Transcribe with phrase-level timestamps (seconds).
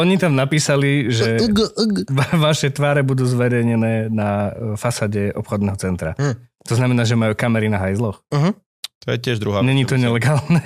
[0.00, 1.36] oni tam napísali, že
[2.10, 6.16] va- vaše tváre budú zverejnené na e, fasade obchodného centra.
[6.16, 6.34] Hm.
[6.68, 8.20] To znamená, že majú kamery na hajzloch.
[9.00, 9.64] To je tiež druhá.
[9.64, 10.60] Není to nelegálne.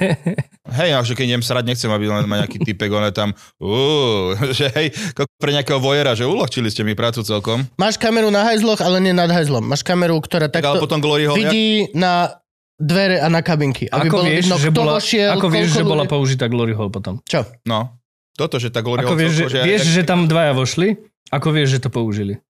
[0.67, 3.31] Hej, a že keď idem srať, nechcem, aby len ma nejaký typek, on je tam,
[3.63, 4.91] uh, že hej,
[5.39, 7.63] pre nejakého vojera, že uľahčili ste mi prácu celkom.
[7.79, 9.63] Máš kameru na hajzloch, ale nie nad hajzlom.
[9.63, 12.43] Máš kameru, ktorá Tak ale takto potom Glory Hole, jak- vidí na
[12.75, 13.87] dvere a na kabinky.
[13.87, 16.91] Aby Ako bolo vieš, vidno, že bola, vošiel, ako vieš, že bola použitá Glory Hole
[16.91, 17.23] potom?
[17.23, 17.47] Čo?
[17.71, 18.03] no,
[18.35, 20.99] toto, že tá Glory Ako vieš, že, vieš, že tam dvaja vošli?
[21.31, 22.43] Ako vieš, že to použili?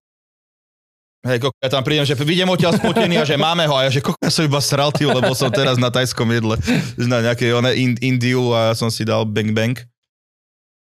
[1.25, 3.91] Hej, koko, ja tam prídem, že vidím odtiaľ spotený a že máme ho a ja,
[3.97, 6.61] že koko, ja som iba sral, ty, lebo som teraz na tajskom jedle
[7.01, 9.73] na nejakej one in, Indiu a ja som si dal bang bang.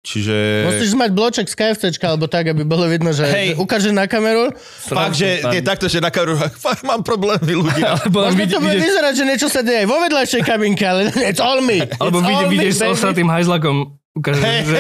[0.04, 0.68] Čiže...
[0.68, 3.56] Musíš mať bloček z KFCčka, alebo tak, aby bolo vidno, že, Hej.
[3.56, 4.52] že ukáže na kameru.
[4.92, 6.36] Fakt, že je takto, že na kameru,
[6.68, 7.96] fakt mám problémy ľudia.
[8.04, 11.64] Alebo Možno to bude vyzerať, že niečo sa deje vo vedľajšej kabinke, ale it's all
[11.64, 11.88] me.
[12.04, 12.92] alebo vidíš s baby.
[12.92, 13.96] osratým hajzlakom.
[14.14, 14.80] Ukáže, Hej, že...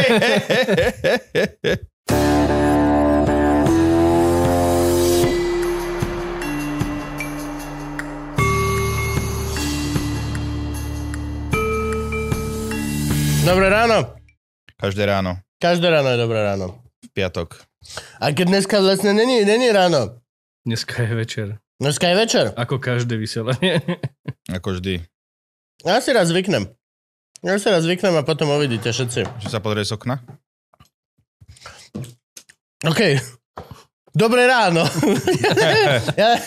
[13.43, 14.15] Dobré ráno.
[14.79, 16.79] Každé ráno, Každé ráno je dobré ráno.
[17.03, 17.59] v piatok.
[18.19, 20.19] A keď dneska vlastne není, není ráno.
[20.63, 21.47] Dneska je večer.
[21.79, 22.45] Dneska je večer.
[22.55, 23.83] Ako každé vysielanie.
[24.47, 25.03] Ako vždy.
[25.83, 26.71] Ja si raz zvyknem.
[27.43, 29.43] Ja si raz zvyknem a potom uvidíte všetci.
[29.43, 30.23] Že sa pozrie z okna?
[32.87, 33.19] OK.
[34.15, 34.87] Dobré ráno.
[36.15, 36.39] ja...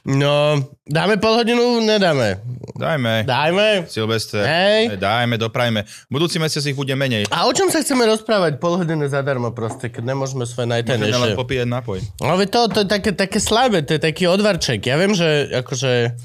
[0.00, 0.56] No,
[0.88, 1.84] dáme pol hodinu?
[1.84, 2.40] Nedáme.
[2.72, 3.28] Dajme.
[3.28, 3.84] Dajme.
[3.84, 4.48] Silvestre.
[4.48, 4.96] Hej.
[4.96, 5.84] Dajme, doprajme.
[6.08, 7.28] Budúci mesiac ich bude menej.
[7.28, 8.56] A o čom sa chceme rozprávať?
[8.56, 11.36] Pol hodiny zadarmo proste, keď nemôžeme svoje Môžeme len najtajnejšie.
[11.36, 11.98] popíjať nápoj.
[12.24, 14.80] No to, to je také, také slabé, to je taký odvarček.
[14.88, 16.16] Ja viem, že akože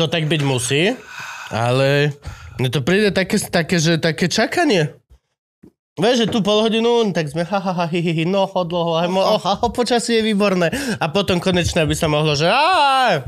[0.00, 0.96] to tak byť musí,
[1.52, 2.16] ale
[2.56, 4.96] mne to príde také, také, že také čakanie.
[6.00, 8.60] Vieš, že tu pol hodinu, tak sme ha, ha, ha, hi, hi, hi, no, ho,
[8.64, 10.72] dlho, aj mo, oh, oh, počasie je výborné.
[10.96, 13.20] A potom konečne by sa mohlo, že á,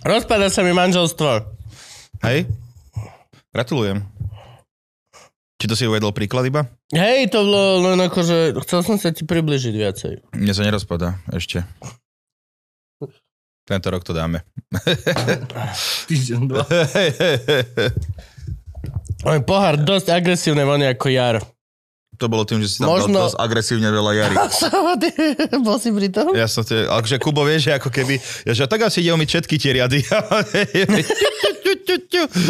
[0.00, 1.44] rozpada sa mi manželstvo.
[2.24, 2.48] Hej?
[3.52, 4.00] Gratulujem.
[5.60, 6.64] Či to si uvedol príklad iba?
[6.88, 10.12] Hej, to bolo len akože, chcel som sa ti približiť viacej.
[10.40, 11.68] Mne sa nerozpadá ešte.
[13.68, 14.40] Tento rok to dáme.
[16.08, 16.64] Týždeň, dva.
[19.28, 21.36] Oj, pohár dosť agresívne vonia ako jar.
[22.18, 24.34] To bolo tým, že si tam Možno- dal dosť agresívne veľa jary.
[25.68, 26.32] Bol si pri tom?
[26.32, 28.16] Ja som tie, akože Kubo vieš, že ako keby,
[28.48, 30.00] ja, že tak asi ide umyť všetky tie riady.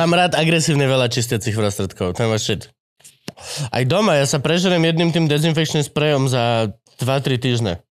[0.01, 2.63] Mám rád agresívne veľa čistiacich prostredkov, to je môj shit.
[3.69, 7.85] Aj doma, ja sa prežerem jedným tým dezinfekčným sprejom za 2-3 týždne.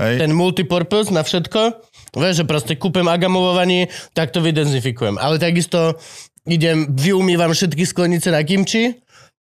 [0.00, 0.24] Hej.
[0.24, 5.20] Ten multipurpose na všetko, vieš, že proste kúpem agamovovaní, tak to vydezinfikujem.
[5.20, 6.00] Ale takisto
[6.48, 8.96] idem, vyumývam všetky sklenice na kimči,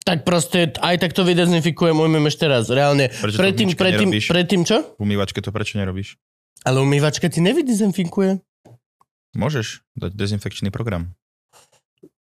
[0.02, 2.66] tak proste aj tak to vydezinfikujem, umiem ešte raz.
[2.72, 3.12] Reálne.
[3.12, 4.26] Prečo predtým, predtým, nerobíš?
[4.32, 4.96] predtým, čo?
[4.96, 6.16] V umývačke to prečo nerobíš?
[6.64, 8.40] Ale umývačka ti nevydezinfikuje.
[9.36, 11.12] Môžeš dať dezinfekčný program.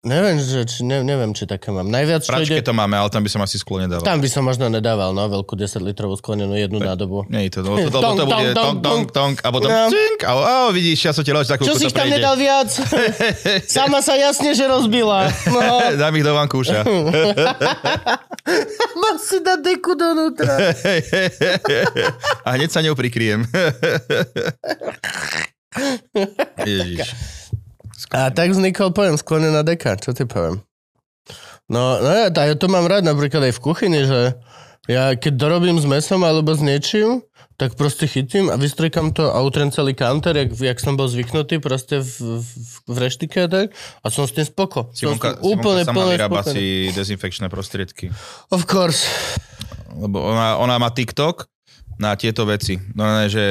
[0.05, 1.89] Neviem, že, či, ne, neviem, či také mám.
[1.91, 2.69] Najviac, pračke ide...
[2.69, 4.07] to máme, ale tam by som asi sklo nedával.
[4.07, 7.27] Tam by som možno nedával, no, veľkú 10 litrovú sklenenú jednu nádobu.
[7.27, 9.91] Nie je to, lebo to, lebo to bude tong, tong, tong, a potom No.
[9.91, 12.71] cink, a oh, vidíš, ja som ti lož takú, Čo to si tam nedal viac?
[13.67, 15.27] Sama sa jasne, že rozbila.
[15.51, 16.87] No, Dám ich do vankúša.
[19.03, 20.71] mám si dať deku donútra.
[22.47, 23.43] a hneď sa ňou prikryjem.
[26.63, 27.11] Ježiš.
[28.15, 30.63] A tak vznikol pojem sklenená deka, čo ti poviem?
[31.67, 34.39] No, no ja, ja to mám rád napríklad aj v kuchyni, že
[34.87, 37.27] ja keď dorobím s mesom alebo s niečím,
[37.59, 41.59] tak proste chytím a vystriekam to a utrem celý counter, jak, jak som bol zvyknutý
[41.59, 42.51] proste v, v,
[42.87, 44.93] v reštike a tak a som s tým spoko.
[44.95, 48.13] Som Simonka, tým úplne, Simonka sama vyrába si dezinfekčné prostriedky.
[48.53, 49.09] Of course.
[49.97, 51.49] Lebo ona, ona má TikTok
[51.97, 52.77] na tieto veci.
[52.93, 53.45] No ne, že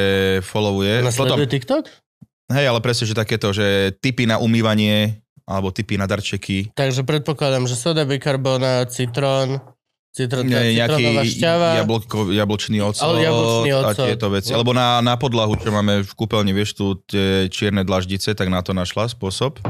[0.46, 1.02] followuje.
[1.02, 2.05] Ona Potom, TikTok?
[2.50, 6.74] Hej, ale presne, že takéto, že typy na umývanie alebo typy na darčeky.
[6.74, 9.62] Takže predpokladám, že soda bikarbonát, citrón,
[10.10, 11.70] citrón, Nie, citrónová šťava.
[11.86, 14.06] jablko, jablčný ocot, Ale jablčný a ocot.
[14.10, 14.50] tieto veci.
[14.50, 14.64] No.
[14.64, 18.66] Alebo na, na podlahu, čo máme v kúpeľni, vieš, tu tie čierne dlaždice, tak na
[18.66, 19.62] to našla spôsob.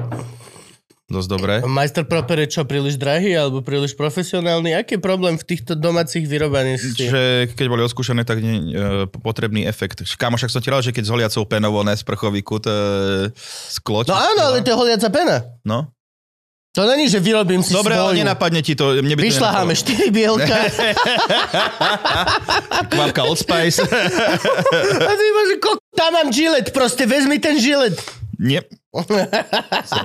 [1.05, 1.61] Dosť dobré.
[1.61, 4.73] Majster Proper je čo, príliš drahý alebo príliš profesionálny?
[4.73, 6.81] Aký je problém v týchto domácich vyrobaniach?
[6.81, 10.01] Že keď boli oskúšané, tak nie, e, potrebný efekt.
[10.17, 13.29] Kámo, však som ti rád, že keď s holiacou penou on sprchový kút e,
[13.69, 14.01] sklo.
[14.09, 15.45] No áno, ale to je holiaca pena.
[15.61, 15.93] No.
[16.73, 18.19] To není, že vyrobím si Dobre, ale svoju.
[18.19, 18.99] nenapadne ti to.
[18.99, 19.71] Mne by Vyšľaháme.
[19.77, 20.57] 4 bielka.
[22.91, 23.79] Kvapka Old Spice.
[25.07, 25.25] a ty
[25.63, 25.79] ko...
[25.95, 27.95] tam mám žilet, proste vezmi ten žilet.
[28.35, 28.67] Nie.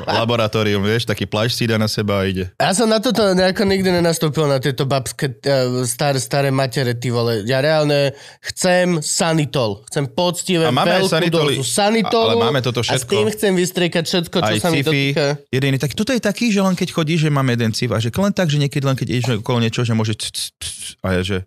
[0.07, 2.51] Laboratórium, vieš, taký plášť si dá na seba a ide.
[2.59, 7.15] Ja som na toto nejako nikdy nenastúpil, na tieto babské uh, staré, staré matere, ty
[7.15, 7.47] vole.
[7.47, 9.87] Ja reálne chcem sanitol.
[9.87, 11.55] Chcem poctivé A máme veľkú sanitoli.
[11.59, 12.39] dozu sanitolu.
[12.41, 13.11] Ale máme toto A s všetko.
[13.11, 15.39] tým chcem vystriekať všetko, čo Aj sa mi dotýka.
[15.49, 18.03] Jeden je taký, toto je taký, že len keď chodí, že máme jeden cif a
[18.03, 20.19] že len tak, že niekedy len keď ideš okolo niečo, že môže
[21.07, 21.39] a je, že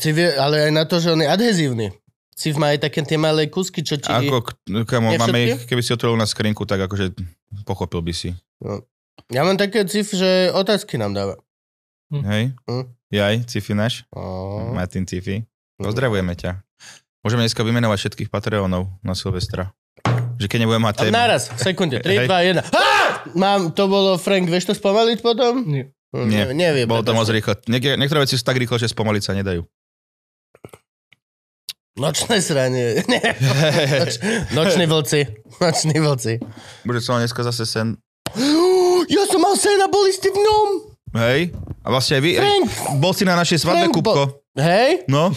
[0.00, 1.92] Si vie, ale aj na to, že on je adhezívny.
[2.34, 4.10] Cif má aj také tie malé kusky, čo ti...
[4.10, 4.42] ako,
[4.84, 7.14] kamo, Nie máme ich, keby si otvoril na skrinku, tak akože
[7.62, 8.34] pochopil by si.
[9.30, 11.34] Ja mám také cif, že otázky nám dáva.
[12.10, 12.54] Hej?
[12.66, 12.84] Hm.
[13.14, 14.02] Jaj, Cifi náš?
[14.10, 14.74] Oh.
[14.74, 15.46] Martin Cifi.
[15.78, 16.62] Pozdravujeme ťa.
[17.22, 19.70] Môžeme dneska vymenovať všetkých Patreonov na Silvestra.
[20.36, 21.14] Že keď nebudeme mať A tému.
[21.14, 22.28] naraz, v sekunde, 3, Hej.
[22.28, 23.38] 2, 1.
[23.38, 25.62] Mám, to bolo, Frank, vieš to spomaliť potom?
[25.64, 25.94] Nie.
[26.10, 26.86] Hm, Nie, ne- neviem.
[26.86, 27.54] Bolo to moc rýchlo.
[27.66, 29.62] Niek- niektoré veci sú tak rýchlo, že spomaliť sa nedajú.
[31.94, 32.98] Nočné sranie.
[33.10, 33.22] Nie.
[34.02, 34.12] Noč,
[34.50, 35.20] noční vlci.
[35.62, 36.32] Noční vlci.
[36.82, 37.94] Bude som dneska zase sen.
[39.04, 40.68] Ja som mal sen a boli ste v ňom.
[41.14, 41.52] Hej?
[41.84, 42.30] A vlastne aj vy.
[42.40, 42.66] Frank,
[42.98, 44.24] Bol si na našej svadbe, Frank, Kupko.
[44.56, 45.04] hej?
[45.06, 45.28] No,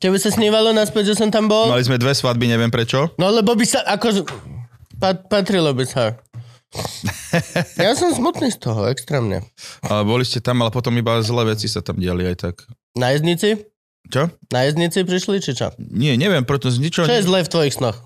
[0.00, 1.68] Tebe sa snívalo naspäť, že som tam bol?
[1.70, 3.12] mali sme dve svadby, neviem prečo.
[3.20, 4.24] No lebo by sa, akože,
[4.98, 6.16] pat, patrilo by sa.
[7.76, 9.44] Ja som smutný z toho, extrémne.
[9.84, 12.54] Ale boli ste tam, ale potom iba zlé veci sa tam diali aj tak.
[12.96, 13.71] Nájezdníci?
[14.10, 14.32] Čo?
[14.50, 15.70] Nájezdníci prišli, či čo?
[15.78, 17.06] Nie, neviem, preto z ničoho...
[17.06, 17.98] Čo je zlé v tvojich snoch?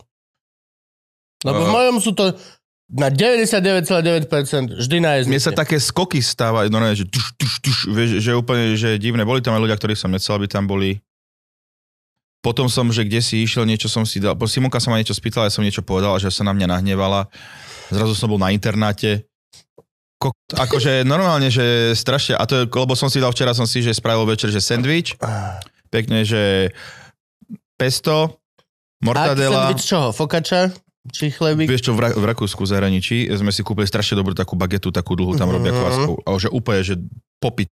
[1.45, 1.75] Lebo v Uh.
[1.77, 2.35] mojom sú to
[2.87, 5.35] na 99,9% vždy nájezdníci.
[5.35, 8.95] Mne sa také skoky stávajú, no ne, že tuš, tuš, tuš, vieš, že úplne, že
[9.03, 9.27] divné.
[9.27, 11.03] Boli tam aj ľudia, ktorí som nechcel, aby tam boli.
[12.47, 14.39] Potom som, že kde si išiel, niečo som si dal.
[14.39, 17.27] Po Simonka sa ma niečo spýtala, ja som niečo povedal, že sa na mňa nahnevala.
[17.91, 19.27] Zrazu som bol na internáte.
[20.23, 23.83] Ko, akože normálne, že strašne, a to je, lebo som si dal včera, som si,
[23.83, 25.19] že spravil večer, že sandwich,
[25.87, 26.71] pekne, že
[27.75, 28.41] pesto,
[28.99, 29.69] mortadela.
[29.69, 30.09] sandwich čoho?
[30.11, 30.73] Fokača?
[31.07, 31.67] Či chlebík?
[31.67, 35.15] Vieš čo, v, Ra- v Rakúsku zahraničí sme si kúpili strašne dobrú takú bagetu, takú
[35.15, 35.79] dlhú, tam robia Mhm.
[35.79, 36.15] kváskou.
[36.21, 36.95] A že úplne, že
[37.37, 37.71] popit.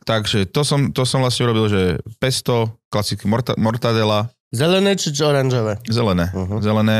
[0.00, 1.82] Takže to som, to som vlastne urobil, že
[2.16, 2.54] pesto,
[2.88, 5.76] klasicky morta, mortadela, Zelené či oranžové?
[5.84, 6.56] zelené, Mhm.
[6.58, 6.98] zelené,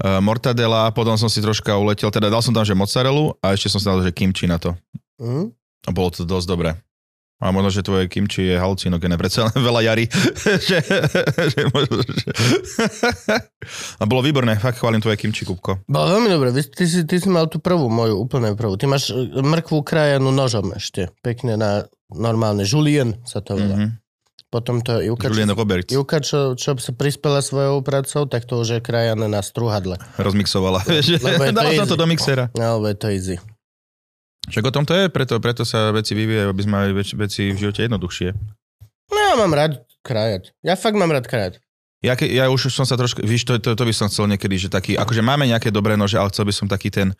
[0.00, 3.68] uh, mortadela, potom som si troška uletel, teda dal som tam, že mozzarellu a ešte
[3.68, 4.72] som si dal, že kimči na to.
[5.20, 5.52] Mhm.
[5.84, 6.72] A bolo to dosť dobré.
[7.40, 10.04] A možno, že tvoje kimči je halucinogénne, predsa len veľa jary.
[10.68, 10.84] že,
[11.48, 12.28] že možno, že...
[13.96, 15.80] a bolo výborné, fakt chválim tvoje kimči, Kupko.
[15.88, 16.52] Bolo veľmi dobre.
[16.52, 18.76] Ty si, ty si mal tú prvú, moju úplne prvú.
[18.76, 21.08] Ty máš e, mrkvu krajanú nožom ešte.
[21.24, 22.68] Pekne na normálne.
[22.68, 23.76] Julien sa to volá.
[23.76, 23.90] Mm-hmm.
[24.50, 28.68] Potom to Juka, Julian Roberts Juka čo, čo sa prispela svojou prácou, tak to už
[28.68, 29.94] je krajané na strúhadle.
[30.18, 30.82] rozmixovala.
[30.90, 31.86] Lebo je to easy.
[31.86, 32.50] to do mixera.
[32.58, 33.36] No, Alebo je to easy.
[34.50, 37.58] Však o tom to je, preto, preto sa veci vyvíjajú, aby sme mali veci v
[37.58, 38.28] živote jednoduchšie.
[39.10, 40.50] No ja mám rád krajať.
[40.60, 41.62] Ja fakt mám rád krajať.
[42.00, 44.56] Ja, ke, ja už som sa trošku, víš, to, to, to by som chcel niekedy,
[44.56, 47.12] že taký, akože máme nejaké dobré nože, ale chcel by som taký ten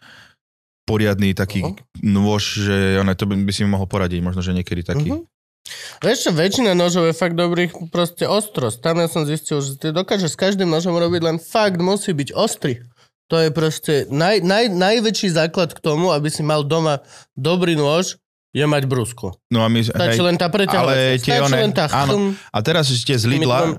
[0.89, 1.77] poriadny taký Mhm.
[2.03, 5.13] nôž, že ono, to by, by si mi mohol poradiť, možno, že niekedy taký.
[5.15, 5.29] Mhm.
[6.03, 8.81] Vieš čo, väčšina nožov je fakt dobrých, proste ostrosť.
[8.81, 12.35] Tam ja som zistil, že ty dokážeš s každým nožom robiť, len fakt musí byť
[12.35, 12.81] ostrý.
[13.31, 16.99] To je proste naj, naj, najväčší základ k tomu, aby si mal doma
[17.39, 18.19] dobrý nôž,
[18.51, 19.31] je mať brúsku.
[19.55, 22.35] No a my, Stačí hej, len tá ale tie one- len tá áno.
[22.35, 23.79] a teraz ešte z Lidla,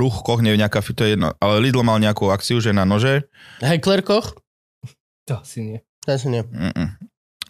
[0.00, 3.28] ruch koch, neviem, nejaká, to je jedno, ale Lidl mal nejakú akciu, že na nože,
[3.60, 4.32] Heckler Koch?
[5.28, 5.78] To asi nie.
[6.08, 6.40] To asi nie.
[6.40, 6.88] Mm-mm.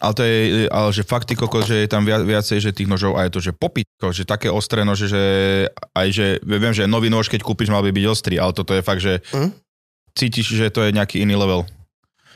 [0.03, 2.91] Ale to je, ale že fakt ty kokos, že je tam viac, viacej, že tých
[2.91, 5.23] nožov a je to, že popitko, že také ostré nože, že
[5.95, 8.83] aj, že viem, že nový nož, keď kúpiš, mal by byť ostrý, ale toto je
[8.83, 9.62] fakt, že Hm?
[10.13, 11.65] Cítiš, že to je nejaký iný level.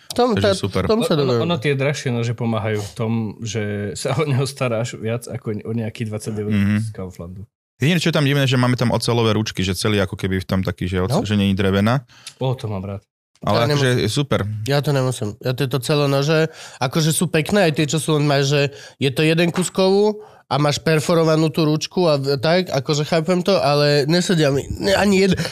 [0.10, 0.88] Tom, tá, super.
[0.88, 4.98] tom sa ono, ono tie drahšie nože pomáhajú v tom, že sa o neho staráš
[4.98, 6.78] viac ako o nejaký 29 Mhm.
[6.80, 7.42] z Kauflandu.
[7.78, 10.66] Jediné, čo je tam divné, že máme tam ocelové ručky, že celý ako keby tam
[10.66, 11.22] taký, že, oce, No.
[11.22, 12.02] že nie je drevená,
[12.42, 13.06] O, to mám rád.
[13.38, 14.40] ale Ja akože je super.
[14.66, 15.38] Ja to nemusím.
[15.38, 16.50] Ja tieto celé nože,
[16.82, 20.80] akože sú pekné, aj tie, čo sú len že je to jeden kuskovú a máš
[20.80, 25.44] perforovanú tú ručku a tak, akože chápem to, ale nesedia mi, ne, ani, jeden,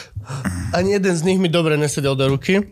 [0.72, 2.64] ani jeden z nich mi dobre nesedel do ruky.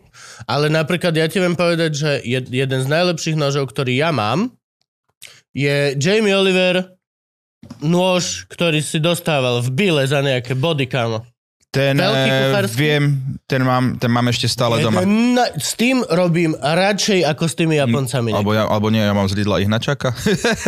[0.49, 4.57] Ale napríklad ja ti viem povedať, že jed, jeden z najlepších nožov, ktorý ja mám,
[5.53, 6.97] je Jamie Oliver
[7.85, 11.25] nôž, ktorý si dostával v bile za nejaké body, kámo.
[11.75, 12.79] Ten, Veľký eh, kuchársky?
[12.79, 13.05] viem,
[13.51, 15.03] ten mám, ten mám ešte stále doma.
[15.03, 18.31] Na, s tým robím radšej ako s tými Japoncami.
[18.31, 20.15] Alebo, ja, alebo nie, ja mám z Lidla Ihnačaka.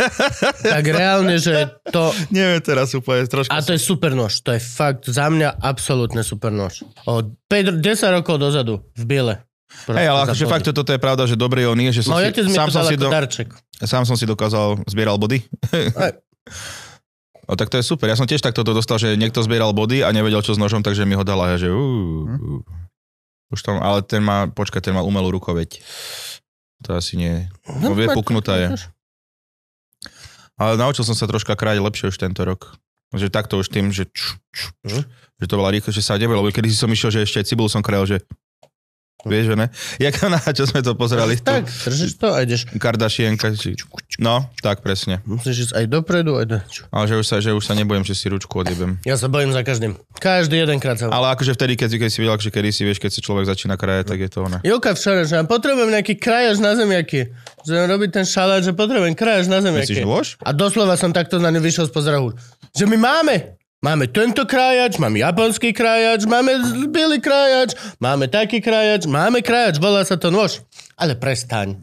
[0.75, 2.11] tak reálne, že to...
[2.27, 3.47] Neviem teraz úplne trošku.
[3.47, 4.43] A to je super nož.
[4.43, 6.83] To je fakt za mňa absolútne super nož.
[7.07, 9.47] O 5, 10 rokov dozadu v biele.
[9.87, 12.31] Hej, ale akože fakt toto je pravda, že dobrý on je, že som No ja
[12.31, 13.51] si, ti sám, som si do, darček.
[13.79, 15.39] sám som si dokázal, zbieral body.
[17.47, 17.55] Aj.
[17.55, 18.11] O, tak to je super.
[18.11, 20.83] Ja som tiež takto to dostal, že niekto zbieral body a nevedel, čo s nožom,
[20.83, 21.55] takže mi ho dala.
[21.55, 22.61] Že, uh, uh.
[23.55, 25.79] Už tam, ale ten má, počkaj, ten má umelú rukoveď.
[26.85, 27.47] To asi nie.
[27.79, 28.91] No, vie, puknutá je.
[30.59, 32.75] Ale naučil som sa troška kráť lepšie už tento rok.
[33.15, 34.99] Že takto už tým, že, ču, ču, ču,
[35.39, 36.43] že to bola rýchlo, že sa nebolo.
[36.43, 38.17] Lebo kedy si som išiel, že ešte aj cibulu som krajal, že
[39.27, 39.67] Vieš, že ne?
[39.99, 41.37] Jak na čo sme to pozerali?
[41.37, 42.65] Tak, držíš to a ideš.
[42.79, 43.53] Kardashianka.
[43.53, 43.75] Či...
[44.17, 45.21] No, tak presne.
[45.27, 46.57] Musíš ísť aj dopredu, aj do...
[46.89, 48.97] Ale že už, sa, že už sa nebojím, že si ručku odjebem.
[49.05, 49.99] Ja sa bojím za každým.
[50.17, 51.11] Každý jeden krát sa...
[51.11, 53.75] Ale akože vtedy, keď, keď si videl, že kedy si vieš, keď si človek začína
[53.75, 54.57] krajať, tak je to ona.
[54.63, 57.29] Juka včera, že potrebujem nejaký krajač na zemiaky.
[57.67, 60.01] Že robiť ten šalát, že potrebujem krajač na zemiaky.
[60.01, 60.39] Myslíš?
[60.41, 62.31] A doslova som takto na ňu vyšiel z pozdrahu.
[62.77, 63.56] Že my máme.
[63.77, 66.49] Máme tento krájač, máme japonský krájač, máme
[66.89, 70.65] biely krájač, máme taký krájač, máme krájač, volá sa to nôž.
[70.97, 71.77] Ale prestaň.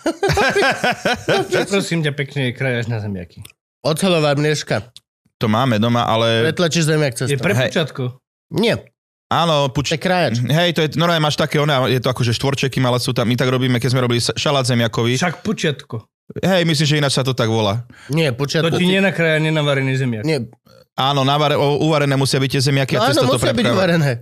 [1.72, 3.44] Prosím ťa pekne, krajaš na zemiaky.
[3.84, 4.88] Ocelová mniežka.
[5.36, 6.48] To máme doma, ale...
[6.48, 7.44] Pretlačíš zemiak cez Je to.
[7.44, 8.16] pre počiatku.
[8.56, 8.80] Nie,
[9.26, 9.90] Áno, to puč...
[9.92, 10.38] je krájač.
[10.40, 13.34] Hej, to je, normálne máš také, ona, je to akože štvorčeky, ale sú tam, my
[13.34, 15.18] tak robíme, keď sme robili šalát zemiakový.
[15.18, 15.98] Však počiatku.
[16.40, 17.84] Hej, myslím, že ináč sa to tak volá.
[18.08, 18.78] Nie, To počiatku.
[18.78, 20.22] ti nenakrája nenavarený zemiak.
[20.22, 20.46] Nie,
[20.96, 23.66] Áno, navare, o, uvarené musia byť tie zemiaky no a cez áno, to musia byť
[23.68, 24.12] uvarené.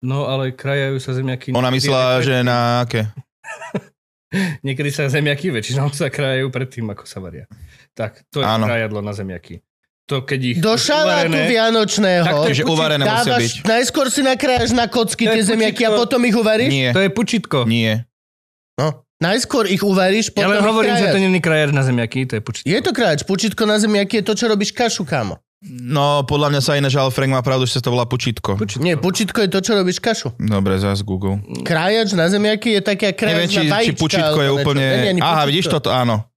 [0.00, 1.50] No ale krajajú sa zemiaky.
[1.50, 3.08] Ona myslela, že na aké?
[4.60, 7.46] Niekedy sa zemiaky väčšinou sa krajajú predtým, ako sa varia.
[7.94, 8.66] Tak, to je Áno.
[8.66, 9.62] krajadlo na zemiaky.
[10.04, 12.24] To keď ich Do šalátu uvarené- vianočného.
[12.26, 13.52] Tak to je Čiže uvarené musia byť.
[13.64, 16.68] Najskôr si nakrájaš na kocky tie zemiaky a potom ich uvaríš?
[16.68, 17.64] Nie, To je pučitko.
[17.64, 18.04] nie.
[18.76, 19.00] No.
[19.16, 21.14] Najskôr ich uvaríš, Ja potom len ich hovorím, že krájaš.
[21.14, 22.66] to není krajač na zemiaky, to je pučitko.
[22.66, 23.20] Je to krájač.
[23.22, 25.40] Pučitko na zemiaky je to, čo robíš kašu, kámo.
[25.64, 28.60] No, podľa mňa sa iné, že ale Frank má pravdu, že sa to volá pučitko.
[28.60, 28.84] Pučitko.
[28.84, 30.36] Nie, pučitko je to, čo robíš kašu.
[30.36, 31.40] Dobre, zás Google.
[31.64, 33.88] Krájač na zemiaky je taká Neviem, krájač či, na vajíčka.
[33.88, 34.84] či pučitko je úplne...
[34.84, 35.88] Nie, nie, nie, Aha, vidíš toto?
[35.88, 36.28] Áno.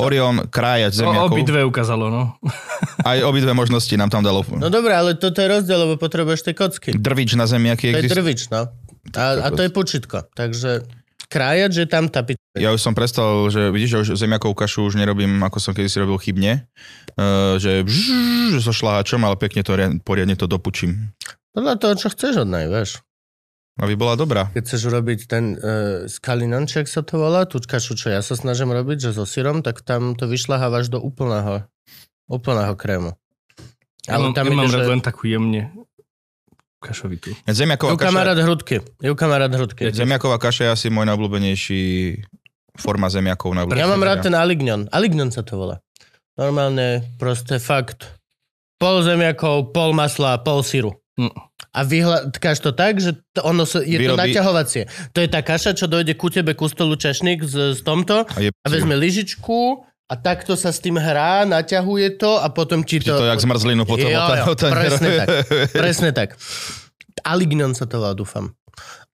[0.00, 1.38] Orion, krájač zemiakov.
[1.38, 2.34] obidve ukázalo, no.
[3.08, 4.42] Aj obidve možnosti nám tam dalo.
[4.56, 6.90] No dobré, ale toto je rozdiel, lebo potrebuješ tie kocky.
[6.96, 8.74] Drvič na zemiaky To je drvič, no.
[9.14, 10.32] A, a to je pučitko.
[10.32, 10.88] Takže
[11.34, 12.38] krájač je tam tá pič.
[12.54, 15.90] Ja už som prestal, že vidíš, že už zemiakovú kašu už nerobím, ako som kedy
[15.90, 16.70] si robil chybne.
[17.18, 21.10] Uh, že bžž, so šláhačom, ale pekne to ria- poriadne to dopučím.
[21.50, 23.02] Podľa toho, čo chceš od nej, vieš.
[23.74, 24.54] Aby bola dobrá.
[24.54, 28.70] Keď chceš urobiť ten uh, skalinonček sa to volá, tú kašu, čo ja sa snažím
[28.70, 31.66] robiť, že so syrom, tak tam to vyšľahávaš do úplného,
[32.30, 33.18] úplného krému.
[34.06, 35.74] Ja mám, ja ide, mám že- len takú jemne
[36.84, 37.32] kašovitú.
[37.48, 38.74] Zemiaková Ju kamarát kaša, hrudky.
[39.00, 39.88] Ju kamarát hrudky.
[39.88, 41.82] zemiaková kaša je asi môj najobľúbenejší
[42.76, 43.56] forma zemiakov.
[43.56, 43.88] Ja najobľúbenejšia.
[43.96, 44.80] mám rád ten alignon.
[44.92, 45.80] Alignon sa to volá.
[46.36, 48.20] Normálne, proste fakt.
[48.76, 50.92] Pol zemiakov, pol masla, pol syru.
[51.14, 51.30] Hm.
[51.74, 54.90] A vyhľadkáš to tak, že to, ono sa, je to Vyrobí- naťahovacie.
[55.14, 58.38] To je tá kaša, čo dojde ku tebe ku stolu čašník s, s tomto A
[58.42, 63.00] je, a vezme lyžičku a takto sa s tým hrá, naťahuje to a potom ti
[63.00, 63.16] to...
[63.16, 64.04] to jak zmrzlinu potom.
[64.04, 65.28] Jo, jo, otá- presne tak.
[65.82, 66.28] Presne tak.
[67.24, 68.52] Alignon sa to volá, dúfam.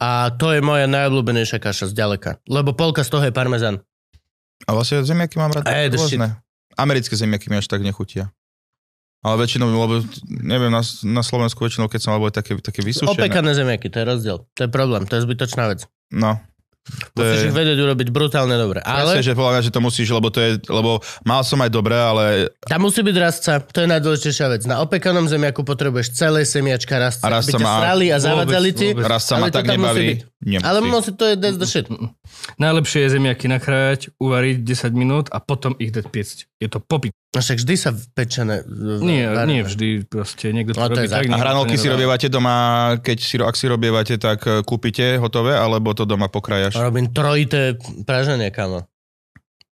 [0.00, 2.42] A to je moja najobľúbenejšia kaša zďaleka.
[2.48, 3.78] Lebo polka z toho je parmezán.
[4.66, 6.40] A vlastne zemiaky mám rád Hey, rôzne.
[6.74, 8.32] Americké zemiaky mi až tak nechutia.
[9.20, 13.20] Ale väčšinou, lebo neviem, na, na Slovensku väčšinou, keď som alebo také, také vysúšené.
[13.20, 14.36] Opekané zemiaky, to je rozdiel.
[14.56, 15.84] To je problém, to je zbytočná vec.
[16.08, 16.40] No.
[17.14, 18.80] To Musíš ich je, vedieť urobiť brutálne dobre.
[18.82, 19.20] ale...
[19.20, 22.50] Ale že mňa, že to musíš, lebo to je, lebo mal som aj dobré, ale
[22.66, 24.62] tam musí byť rastca, to je najdôležitejšia vec.
[24.64, 28.88] Na opekanom zemiaku potrebuješ celé semiačka rastca, A rastca aby má- srali a zavadzali ti.
[28.96, 30.24] Ale ma to tak nebaví.
[30.40, 30.64] Nemusí.
[30.64, 31.84] Ale musí to je that's the shit.
[32.56, 36.48] Najlepšie je zemiaky nakrájať, uvariť 10 minút a potom ich dať piecť.
[36.56, 37.12] Je to popit.
[37.36, 38.64] No však vždy sa pečené.
[39.04, 40.08] Nie, nie vždy.
[40.08, 41.28] Proste niekto to No, to robí tak.
[41.28, 45.92] A hranolky si robievate doma, keď si, ak si robievate, tak e, kúpite hotové, alebo
[45.92, 46.80] to doma pokrajaš?
[46.80, 47.76] Robím trojité
[48.08, 48.88] praženie, kamo.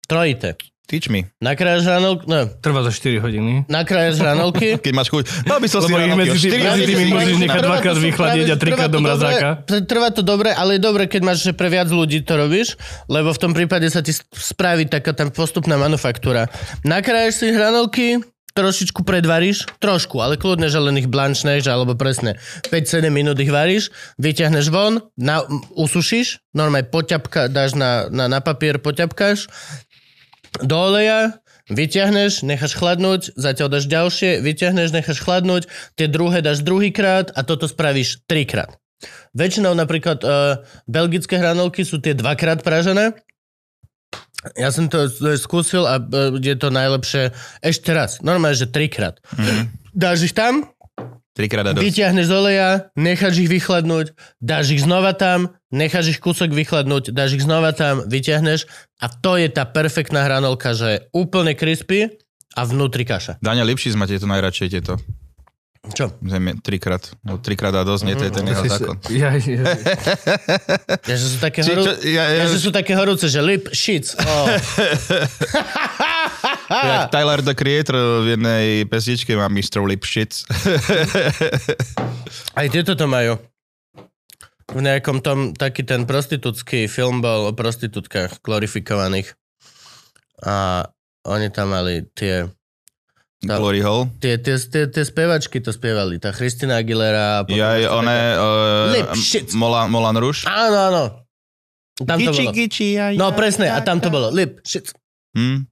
[0.04, 0.60] Trojité.
[0.88, 1.28] Teach me.
[1.36, 3.68] Nakrájaš hranolky, no, Trvá za 4 hodiny.
[3.68, 4.74] nakrájaš hranolky.
[4.80, 5.44] Keď máš chuť.
[5.44, 7.60] No by som si Lebo ich hranolky medzi tým- medzi hodiny tými si- musíš nechať
[7.60, 8.08] dvakrát práve-
[8.42, 9.48] a trikrát trvá to do mrazáka.
[9.60, 12.80] dobre- Trvá to dobre, ale je dobre, keď máš, že pre viac ľudí to robíš,
[13.04, 16.48] lebo v tom prípade sa ti spraví taká tam postupná manufaktúra.
[16.82, 23.06] Nakrájaš si hranolky, trošičku predvaríš, trošku, ale kľudne, že len ich blančneš, alebo presne 5-7
[23.06, 29.46] minút ich varíš, vyťahneš von, na, usušíš, normálne poťapka, dáš na, na, na papier, poťapkáš,
[30.62, 31.38] do oleja,
[31.68, 37.68] vyťahneš, necháš chladnúť, zatiaľ dáš ďalšie, vyťahneš, necháš chladnúť, tie druhé dáš druhýkrát a toto
[37.68, 38.80] spravíš trikrát.
[39.36, 43.14] Väčšinou napríklad uh, belgické hranolky sú tie dvakrát pražené.
[44.54, 48.22] Ja som to e, skúsil a uh, je to najlepšie ešte raz.
[48.22, 49.18] Normálne, že trikrát.
[49.34, 49.86] Mhm.
[49.98, 50.70] Dáš ich tam,
[51.38, 51.86] Trikrát a dosť.
[51.86, 52.68] vyťahneš z oleja,
[52.98, 54.10] necháš ich vychladnúť,
[54.42, 58.66] dáš ich znova tam, necháš ich kúsok vychladnúť, dáš ich znova tam, vyťahneš
[58.98, 62.10] a to je tá perfektná hranolka, že je úplne crispy
[62.58, 63.38] a vnútri kaša.
[63.38, 64.98] Dania Lipšic máte to najradšej tieto.
[65.94, 66.10] Čo?
[66.20, 67.06] Zem trikrát.
[67.22, 68.98] No, trikrát a dosť, nie, to je ten jeho zákon.
[69.14, 69.62] Ja, ja,
[71.06, 74.10] Ja, že sú také, čo, ja, ja, ja, že sú také horúce, že lip, shit.
[74.18, 74.46] Oh.
[76.68, 79.80] jak Tyler the Creator v jednej pesničke má Mr.
[79.80, 80.44] Lipshits.
[82.54, 83.40] Aj tieto to majú.
[84.68, 89.32] V nejakom tom, taký ten prostitútsky film bol o prostitútkach glorifikovaných.
[90.44, 90.84] A
[91.24, 92.52] oni tam mali tie,
[93.38, 94.10] Tá- Glory Hole.
[94.18, 96.18] tie, tie, tie, tie spevačky to spievali.
[96.18, 97.46] Tá Christina Aguilera.
[97.46, 98.16] Ja, ešte one...
[98.34, 99.54] Uh, Lip shits.
[99.54, 100.42] Molan, Molan Rouge.
[100.44, 101.02] Áno, áno.
[102.02, 102.50] Tam to bolo.
[102.50, 104.34] giči, ja, No presne, a tam to bolo.
[104.34, 104.90] Lip, shit.
[105.38, 105.70] Hm?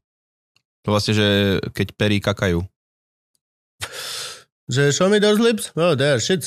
[0.87, 2.62] To vlastne, že keď perí kakajú.
[4.71, 5.75] Že show me those lips?
[5.75, 6.47] Oh, there, shit.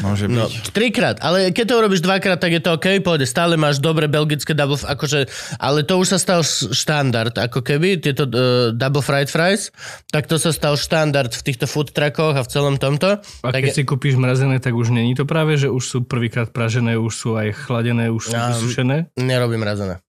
[0.00, 0.36] Môže byť.
[0.36, 4.04] No, trikrát, ale keď to urobíš dvakrát, tak je to OK, pôjde, stále máš dobre
[4.06, 5.26] belgické double, akože,
[5.56, 8.32] ale to už sa stal štandard, ako keby, tieto uh,
[8.70, 9.72] double fried fries,
[10.08, 13.18] tak to sa stal štandard v týchto food truckoch a v celom tomto.
[13.18, 15.98] a tak keď je- si kúpiš mrazené, tak už není to práve, že už sú
[16.04, 19.08] prvýkrát pražené, už sú aj chladené, už sú Ja- vysušené?
[19.16, 20.03] Nerobím razené.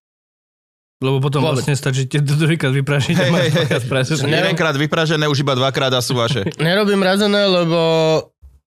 [1.05, 1.61] Lebo potom Vôbec.
[1.61, 4.25] vlastne stačí tie druhýkrát vypražiť a Hej, máš dvakrát pražené.
[4.25, 6.41] Ne- Jedenkrát vypražené, už iba dvakrát a sú vaše.
[6.57, 7.77] Nerobím razené, lebo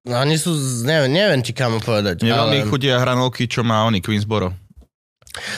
[0.07, 2.23] no, oni sú, z- neviem, neviem ti kam povedať.
[2.23, 2.71] Mne veľmi ale...
[2.71, 4.55] chutia hranolky, čo má oni, Queensboro.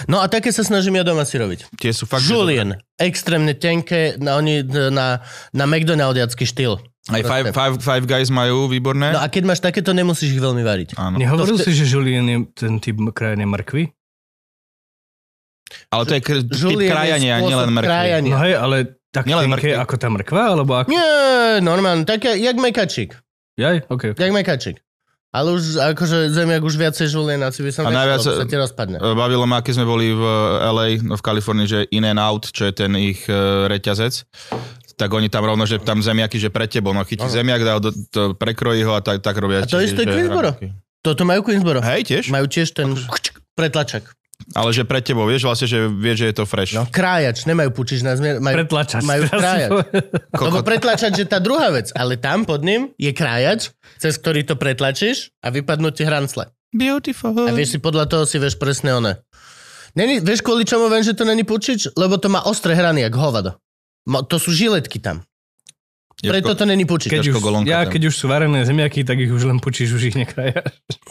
[0.09, 1.73] No a také sa snažím ja doma si robiť.
[1.77, 2.25] Tie sú fakt...
[2.25, 5.21] Julien, extrémne tenké, na, oni na,
[5.53, 6.81] na McDonaldiacký štýl.
[7.09, 9.17] Aj five, five, five Guys majú výborné.
[9.17, 11.01] No a keď máš takéto, nemusíš ich veľmi variť.
[11.01, 11.17] Áno.
[11.17, 13.89] Nehovoril To si, že Julien je ten typ krajenej mrkvy?
[15.91, 17.89] Ale to je kr- typ krajania, nielen mrkvy.
[17.91, 18.31] krajania.
[18.31, 18.77] No hej, ale
[19.11, 19.83] tak Nielen tenké mrkvy.
[19.83, 20.89] ako tá mrkva, alebo ako...
[20.89, 21.11] Nie,
[21.59, 23.19] normálne, také, jak mekačik.
[23.59, 24.15] Jaj, ok.
[24.15, 24.79] Jak mekačik.
[25.31, 28.99] Ale už akože zemiak už viacej žulien, asi by som A najviac- sa ti rozpadne.
[28.99, 30.23] Bavilo ma, keď sme boli v
[30.61, 33.27] LA, no v Kalifornii, že In and Out, čo je ten ich
[33.67, 34.27] reťazec,
[34.95, 37.31] tak oni tam rovno, že tam zemiaky, že pre tebou, no chytí Áno.
[37.31, 39.63] zemiak, dá, do, to, prekrojí ho a tak, tak robia.
[39.63, 40.55] A to isté Queensboro.
[41.01, 41.79] Toto majú Queensboro.
[41.81, 42.25] Hej, tiež?
[42.29, 42.91] Majú tiež ten
[43.55, 44.11] pretlačak.
[44.51, 46.75] Ale že pre tebou, vieš vlastne, že vieš, že je to fresh.
[46.75, 48.43] No, krájač, nemajú pučič na zmier.
[48.43, 49.03] Majú, Pretlačač.
[49.07, 49.71] Majú krájač.
[50.35, 53.71] Lebo pretlačač je tá druhá vec, ale tam pod ním je krájač,
[54.03, 56.51] cez ktorý to pretlačíš a vypadnú ti hrancle.
[56.75, 57.35] Beautiful.
[57.47, 59.23] A vieš si podľa toho si vieš presne one.
[59.95, 61.95] Není, vieš kvôli čomu viem, že to není pučič?
[61.99, 63.59] Lebo to má ostré hrany, jak hovado.
[64.07, 65.23] To sú žiletky tam.
[66.21, 67.09] Preto to není pučič.
[67.09, 67.97] Keď Ťažko už, golonka ja, tam.
[67.97, 70.61] keď už sú varené zemiaky, tak ich už len počíš, už ich nekraja.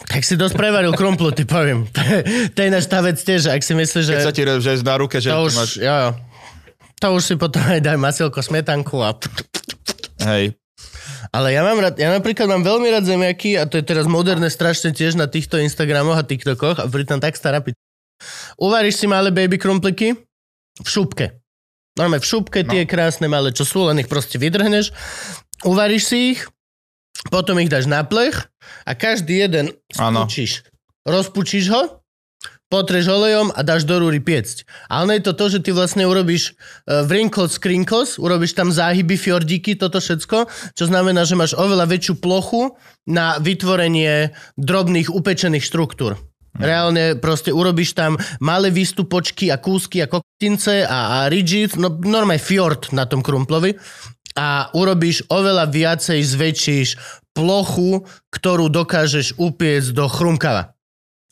[0.06, 1.90] Tak si dosť prevaril krumplu, ty poviem.
[2.54, 4.12] to je náš tá vec tiež, ak si myslíš, že...
[4.14, 5.70] Keď sa ti že na ruke, že to už, máš...
[5.82, 6.00] jo.
[7.00, 9.16] To už si potom aj daj masilko, smetanku a...
[10.20, 10.54] Hej,
[11.30, 14.50] Ale ja mám rád, ja napríklad mám veľmi rád zemiaky a to je teraz moderné
[14.50, 17.78] strašne tiež na týchto Instagramoch a TikTokoch a pritom tak stará pič.
[18.60, 20.18] Uvaríš si malé baby krumpliky
[20.80, 21.40] v šupke.
[21.98, 24.94] Normálne v šupke tie krásne malé, čo sú, len ich proste vydrhneš.
[25.66, 26.46] Uvaríš si ich,
[27.28, 28.48] potom ich dáš na plech
[28.86, 30.64] a každý jeden spúčiš.
[31.04, 32.00] Rozpučíš ho,
[32.70, 34.62] potreš olejom a dáš do rúry piecť.
[34.86, 39.18] A ono je to to, že ty vlastne urobíš uh, wrinkles, crinkles, urobíš tam záhyby,
[39.18, 40.46] fjordíky, toto všetko,
[40.78, 42.78] čo znamená, že máš oveľa väčšiu plochu
[43.10, 46.14] na vytvorenie drobných upečených štruktúr.
[46.58, 52.42] Reálne proste urobíš tam malé výstupočky a kúsky a koktince a, a rigid, no normálne
[52.42, 53.78] fjord na tom krumplovi
[54.34, 56.88] a urobíš oveľa viacej, zväčšíš
[57.30, 58.02] plochu,
[58.34, 60.74] ktorú dokážeš upiecť do chrumkava.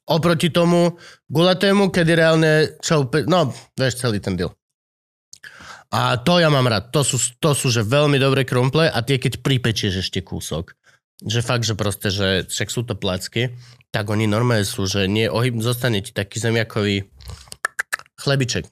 [0.09, 0.97] Oproti tomu
[1.29, 3.29] gulatému, kedy reálne čo upe...
[3.29, 4.55] No, vieš celý ten deal.
[5.89, 6.93] A to ja mám rád.
[6.93, 10.78] To sú, to sú že veľmi dobré krumple a tie, keď pripečieš ešte kúsok,
[11.25, 13.55] že fakt, že proste, že však sú to placky,
[13.91, 17.09] tak oni normálne sú, že nie ohyb, zostane ti taký zemiakový
[18.21, 18.69] chlebiček.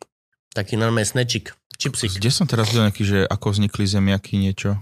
[0.55, 4.81] Taký normálny snečik, čipsik, kde som teraz videl nejaký, že ako vznikli zemiaky, niečo?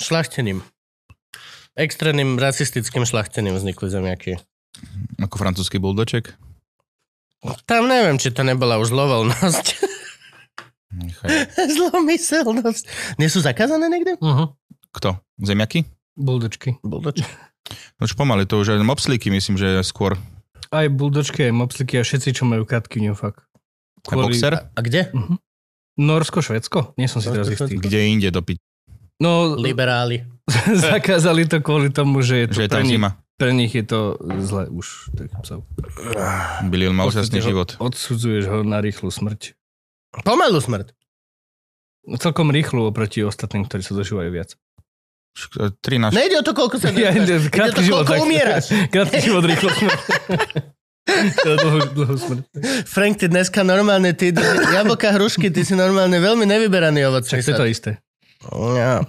[0.00, 0.64] šlachtením.
[1.76, 4.32] Extrémnym rasistickým šlachtením vznikli zemiaky.
[5.20, 6.34] Ako francúzsky buldoček?
[7.64, 9.66] Tam neviem, či to nebola už zlovoľnosť.
[11.78, 12.84] Zlomyselnosť.
[13.16, 14.18] Nie sú zakázané niekde?
[14.18, 14.52] Uh-huh.
[14.90, 15.16] Kto?
[15.38, 15.86] Zemiaky?
[16.20, 16.76] Buldočky.
[16.84, 17.24] Buldoč.
[18.02, 20.18] No už pomaly, to už aj mopslíky myslím, že je skôr.
[20.74, 23.46] Aj buldočky, aj mopsliky a všetci, čo majú katkyňu, fakt.
[24.10, 24.66] A boxer?
[24.74, 25.12] A kde?
[25.94, 26.96] Norsko, Švedsko?
[26.98, 27.78] Nie som si teraz istý.
[27.78, 28.58] Kde inde dopiť?
[29.22, 30.24] No, Liberáli.
[30.90, 33.10] zakázali to kvôli tomu, že je to Že je pre, tam nich, zima.
[33.38, 34.00] pre nich je to
[34.42, 35.14] zle už.
[35.14, 35.62] Tak psov.
[36.66, 37.76] Bilion mal ho život.
[37.78, 39.54] Odsudzuješ ho na rýchlu smrť.
[40.26, 40.90] Pomalú smrť.
[42.08, 44.56] No, celkom rýchlu oproti ostatným, ktorí sa dožívajú viac.
[45.32, 46.10] 13.
[46.10, 47.10] Nejde o to, koľko sa Ja.
[47.10, 48.04] Ide o krátky to, život.
[48.04, 48.64] koľko tak- umieraš.
[48.94, 50.00] Krátky život, rýchlo smrť.
[52.20, 52.42] Smrť.
[52.86, 54.30] Frank, ty dneska normálne, ty
[54.70, 57.90] jablka, hrušky, ty si normálne veľmi nevyberaný ovocný Však to je to isté.
[58.76, 59.02] Ja.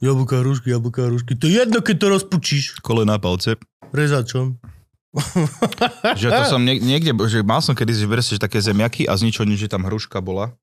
[0.00, 1.32] jablka, hrušky, jablka, hrušky.
[1.36, 2.64] To je jedno, keď to rozpučíš.
[2.80, 3.54] Kolena, palce.
[3.92, 4.58] Rezačom.
[6.16, 9.28] Že to som niek- niekde, že mal som kedy, že že také zemiaky a z
[9.28, 10.56] ničoho nič, že tam hruška bola.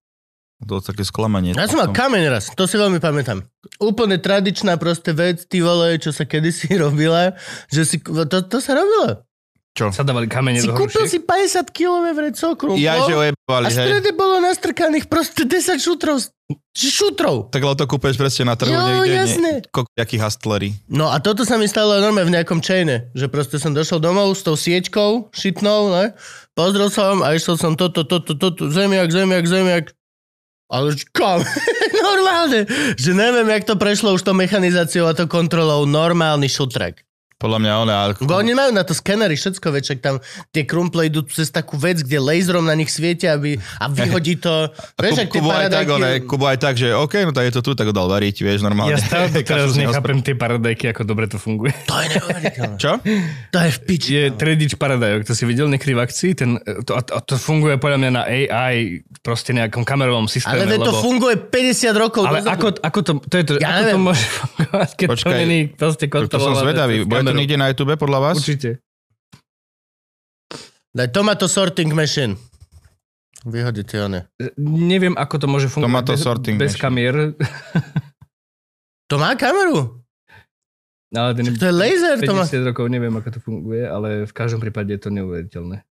[0.67, 1.55] To také sklamanie.
[1.55, 3.47] Ja som mal kameň raz, to si veľmi pamätám.
[3.79, 7.31] Úplne tradičná proste vec, ty vole, čo sa kedysi robila,
[7.71, 9.23] že si, to, to sa robilo.
[9.79, 13.63] Sa dávali kamene Si do kúpil si 50 kilové vrecov krumplov Ja, že a ojebali,
[13.63, 13.87] v hej.
[13.87, 16.19] strede bolo nastrkaných proste 10 šutrov.
[16.75, 17.47] Šutrov.
[17.47, 19.63] Tak ale to kúpeš presne na trhu Jo, niekde.
[19.95, 20.75] jaký hustlery.
[20.91, 24.35] No a toto sa mi stalo normálne v nejakom chaine, že proste som došol domov
[24.35, 26.11] s tou sieťkou šitnou, ne?
[26.51, 29.95] pozrel som a išiel som toto, toto, toto, zemiak, zemiak, zemiak.
[30.69, 31.41] Ale kam?
[32.05, 32.69] Normálne.
[32.93, 35.89] Že neviem, jak to prešlo už to mechanizáciou a to kontrolou.
[35.89, 37.08] Normálny šutrek.
[37.39, 37.93] Podľa mňa ona...
[38.03, 38.11] Ale...
[38.19, 40.19] Bo oni majú na to skenery, všetko, však tam
[40.51, 44.67] tie krumple idú cez takú vec, kde laserom na nich svietia aby, a vyhodí to.
[44.99, 47.47] Vieš, ak tie Kubo aj tak, paradajky- one, Kubo aj tak, že OK, no tak
[47.47, 48.91] je to tu, tak ho dal variť, vieš, normálne.
[48.91, 51.71] Ja stále teraz nechápem tie paradajky, ako dobre to funguje.
[51.87, 52.75] To je neuveriteľné.
[52.75, 52.93] Čo?
[53.55, 54.09] To je v piči.
[54.11, 56.31] Je tredič paradajok, to si videl niekedy v akcii?
[56.35, 60.59] Ten, to, a, a to funguje podľa mňa na AI, proste nejakom kamerovom systéme.
[60.59, 62.51] Ale veď to lebo, funguje 50 rokov ale dozadu.
[62.51, 65.59] ako, ako, to, to, je to, Ja ako to môže fungovať, keď Počkaj, to není
[65.71, 66.95] proste To, to som zvedavý.
[67.07, 67.39] Bude to kameru?
[67.39, 68.35] niekde na YouTube podľa vás?
[68.41, 68.81] Určite.
[70.89, 72.33] Daj tomato sorting machine.
[73.45, 74.27] Vyhodíte one.
[74.59, 76.83] Neviem, ako to môže fungovať Tomato bez, sorting bez machine.
[76.83, 77.15] kamier.
[79.07, 80.03] To má kameru?
[81.09, 82.45] Ale ten To je laser, to má...
[82.45, 85.81] 50 rokov neviem, ako to funguje, ale v každom prípade je to neuveriteľné.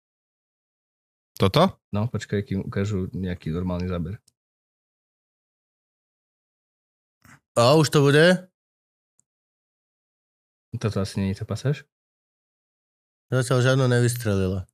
[1.34, 1.78] Toto?
[1.90, 4.22] No, počkaj, kým ukážu nejaký normálny záber.
[7.58, 8.46] O, už to bude?
[10.76, 11.88] Toto asi nie je tá pasáž.
[13.32, 14.68] Zatiaľ žiadno nevystrelilo.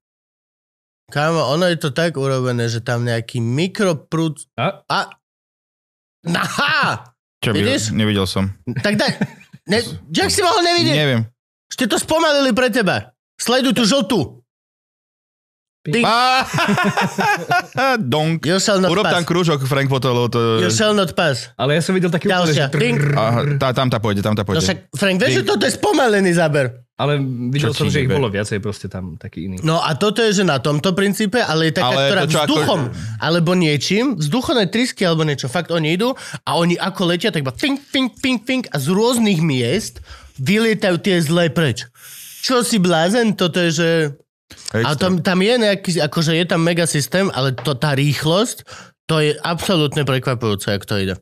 [1.11, 4.43] Kámo, ono je to tak urobené, že tam nejaký mikroprúd...
[4.59, 4.83] A?
[4.91, 4.99] A...
[6.25, 7.15] Aha!
[7.45, 7.93] Čo, Vidíš?
[7.93, 8.49] videl, nevidel som.
[8.65, 9.13] Tak daj...
[9.69, 9.85] Ne,
[10.19, 10.97] jak si mohol nevidieť?
[10.97, 11.23] Neviem.
[11.69, 13.13] Ste to spomalili pre teba.
[13.37, 14.44] Sleduj tú žltú.
[18.03, 18.41] Donk.
[18.43, 19.29] You shall not Urob tam pass.
[19.29, 20.41] krúžok, Frank, potom, lebo to...
[20.59, 21.53] You shall not pass.
[21.55, 22.67] Ale ja som videl taký úplne, Ďalšia.
[22.67, 22.79] že...
[22.79, 22.99] Ding.
[23.11, 24.65] Aha, tá, tam tá pôjde, tam tá No pôjde.
[24.65, 26.67] však, Frank, vieš, že toto je spomalený záber.
[26.95, 27.19] Ale
[27.51, 28.15] videl Čo som, ti že ich jebe?
[28.17, 29.59] bolo viacej proste tam taký iný.
[29.61, 32.39] No a toto je, že na tomto princípe, ale je taká, Ale ktorá to čo,
[32.39, 32.81] ako- vzduchom,
[33.19, 37.51] alebo niečím, vzduchové trysky alebo niečo, fakt oni idú a oni ako letia, tak iba
[37.51, 40.07] fink, fink, fink, fink a z rôznych miest
[40.39, 41.83] vylietajú tie zlé preč.
[42.41, 43.89] Čo si blázen, toto je, že...
[44.75, 44.97] Extra.
[44.99, 48.67] tam, tam je nejaký, akože je tam mega systém, ale to, tá rýchlosť,
[49.05, 51.15] to je absolútne prekvapujúce, jak to ide.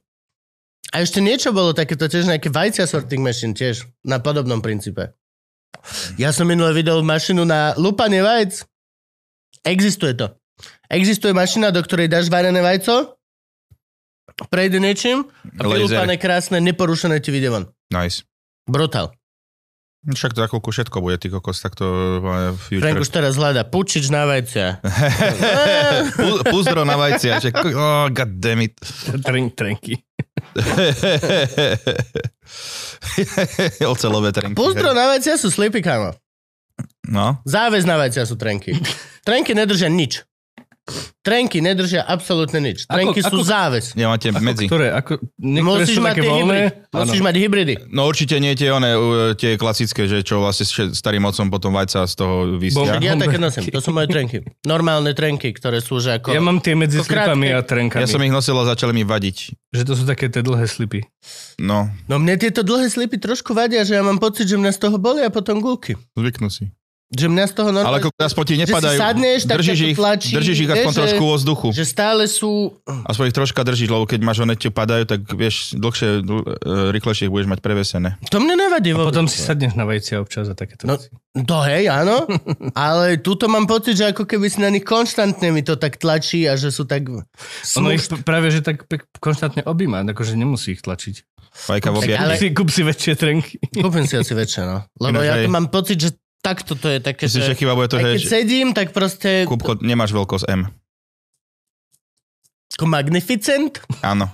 [0.92, 5.16] A ešte niečo bolo takéto tiež nejaké vajcia sorting machine tiež na podobnom princípe.
[6.20, 8.68] Ja som minule videl mašinu na lupanie vajec.
[9.64, 10.36] Existuje to.
[10.92, 13.16] Existuje mašina, do ktorej dáš varené vajco,
[14.52, 15.24] prejde niečím
[15.56, 17.64] a vylúpané krásne, neporušené ti vyjde von.
[17.88, 18.28] Nice.
[18.68, 19.16] Brutál.
[20.02, 21.86] Však to ako všetko bude, ty kokos, tak to
[22.18, 22.82] má future.
[22.82, 24.82] Frank už teraz hľada pučič na vajcia.
[26.18, 28.74] Pu- Puzdro na vajcia, že oh, god damn it.
[29.22, 30.02] Tren, trenky.
[33.94, 34.58] Ocelové trenky.
[34.58, 36.18] Puzdro na vajcia sú slipy, kámo.
[37.06, 38.74] No, Záväz na vajcia sú trenky.
[39.22, 40.26] Trenky nedržia nič.
[41.22, 42.82] Trenky nedržia absolútne nič.
[42.84, 43.84] Trenky Ako- sú ako- záväz.
[43.94, 44.66] nemáte Ako medzi.
[44.66, 44.90] ktoré?
[44.90, 46.42] Ako, niektoré Musíš sú mať také tie voľné.
[46.58, 46.90] hybridy.
[46.92, 47.74] Musíš mať hybridy.
[47.88, 48.90] No určite nie tie, one,
[49.36, 52.98] tie klasické, že čo vlastne s starým mocom potom vajca z toho Bom- vysia.
[52.98, 53.70] Ja také nosím.
[53.70, 54.42] To sú moje trenky.
[54.66, 56.34] Normálne trenky, ktoré sú že ako...
[56.34, 58.02] Ja mám tie medzi slipami a trenkami.
[58.02, 59.54] Ja som ich nosil a začali mi vadiť.
[59.70, 61.06] Že to sú také tie dlhé slipy.
[61.56, 64.80] No, No mne tieto dlhé slipy trošku vadia, že ja mám pocit, že mňa z
[64.80, 65.94] toho boli a potom gulky.
[66.12, 66.74] zvyknú si.
[67.12, 68.00] Že mňa z toho Ale normálne...
[68.00, 68.96] ako aspoň ti si nepadajú.
[68.96, 71.68] sadneš, tak držíš, ich, tlačí, držíš ich aspoň že- trošku vo vzduchu.
[71.70, 72.50] Že stále sú...
[72.82, 76.56] Aspoň ich troška držíš, lebo keď máš one ti padajú, tak vieš, dlhšie, dl- e,
[76.90, 78.16] rýchlejšie ich budeš mať prevesené.
[78.26, 78.90] To mne nevadí.
[78.90, 81.12] A potom si sadneš na vajcia občas a takéto No, veci.
[81.36, 82.24] to hej, áno.
[82.74, 86.44] Ale tuto mám pocit, že ako keby si na nich konštantne mi to tak tlačí
[86.44, 87.04] a že sú tak...
[87.06, 88.24] Ono ich Smúšt.
[88.24, 91.28] práve, že tak pek- konštantne objíma, akože nemusí ich tlačiť.
[91.52, 93.60] Fajka Tak ale- Kúp si, kúp si väčšie trenky.
[93.76, 94.88] Kúpim si asi väčšie, no.
[94.96, 97.58] Lebo Ináč ja aj- to mám pocit, že takto to je také, Myslíš, že že...
[97.58, 99.46] chyba bude to, Aj keď že sedím, tak proste...
[99.46, 100.66] Kupko, nemáš veľkosť M.
[102.72, 103.78] Ako magnificent?
[104.02, 104.26] Áno.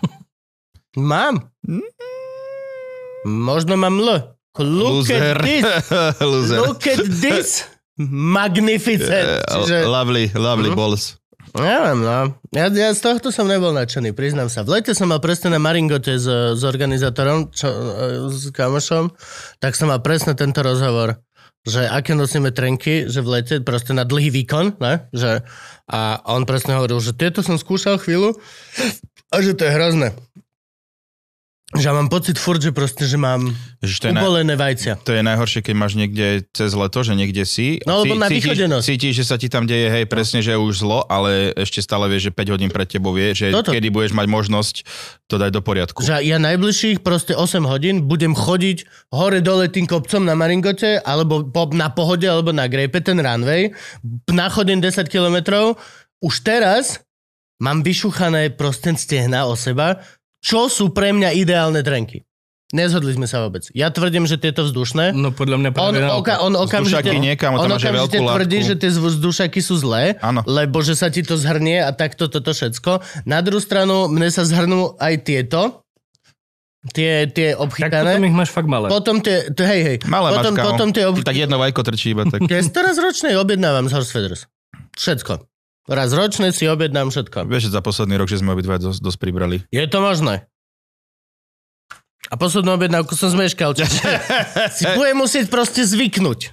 [0.97, 1.53] Mám.
[3.25, 4.35] Možno mám L.
[4.59, 5.37] Look Loser.
[5.37, 5.67] at this.
[6.25, 6.59] Loser.
[6.65, 7.69] Look at this.
[7.99, 9.43] Magnificent.
[9.55, 9.87] Čiže...
[9.87, 10.79] Lovely, lovely Mhm.
[10.79, 11.19] balls.
[11.49, 12.37] Neviem, no.
[12.53, 14.61] Ja, ja z tohto som nebol nadšený, priznám sa.
[14.63, 17.77] V lete som mal presne na Maringote s, s organizátorom, čo, e,
[18.29, 19.09] s kamošom,
[19.57, 21.17] tak som mal presne tento rozhovor,
[21.69, 25.07] že aké nosíme trenky, že v lete proste na dlhý výkon, ne?
[25.13, 25.45] Že,
[25.89, 26.01] a
[26.33, 28.41] on presne hovoril, že tieto som skúšal chvíľu
[29.29, 30.09] a že to je hrozné.
[31.69, 35.05] Že ja mám pocit furt, že proste, že mám Že to, ubolené vajcia.
[35.05, 37.77] to je najhoršie, keď máš niekde cez leto, že niekde si.
[37.85, 38.85] No, lebo Cí- na cítiš, východenosť.
[38.89, 42.09] cítiš, že sa ti tam deje, hej, presne, že je už zlo, ale ešte stále
[42.09, 43.69] vieš, že 5 hodín pred tebou vie, že Toto.
[43.69, 44.75] kedy budeš mať možnosť
[45.25, 46.01] to dať do poriadku.
[46.01, 51.69] Že ja najbližších proste 8 hodín budem chodiť hore-dole tým kopcom na Maringote, alebo po,
[51.69, 53.77] na pohode, alebo na Grejpe, ten runway,
[54.27, 55.77] nachodím 10 kilometrov.
[56.19, 57.05] Už teraz
[57.59, 59.99] mám vyšuchané proste stehna o seba,
[60.39, 62.23] čo sú pre mňa ideálne trenky.
[62.69, 63.65] Nezhodli sme sa vôbec.
[63.73, 65.17] Ja tvrdím, že tieto vzdušné.
[65.17, 66.21] No podľa mňa On, práve naopak.
[66.21, 70.45] oka, on okamžite, niekam, on on okamžite tvrdí, že tie vzdušaky sú zlé, Áno.
[70.45, 73.25] lebo že sa ti to zhrnie a takto toto všetko.
[73.25, 75.81] Na druhú stranu, mne sa zhrnú aj tieto,
[76.93, 78.21] tie, tie Tak obchytané.
[78.21, 78.87] potom ich máš fakt malé.
[78.93, 79.97] Potom tie, to, hej, hej.
[80.05, 81.15] Malé potom, máš, potom tie ob...
[81.25, 82.45] Tak jedno vajko trčí iba tak.
[82.45, 84.45] Si teraz ročnej objednávam z Horse Feathers.
[84.93, 85.41] Všetko.
[85.89, 87.49] Raz ročne si objednám všetko.
[87.49, 89.65] Vieš, že za posledný rok, že sme obidva dosť, dosť pribrali.
[89.73, 90.45] Je to možné.
[92.29, 94.05] A poslednú objednávku som zmeškal, čiže
[94.77, 96.53] si budem musieť proste zvyknúť.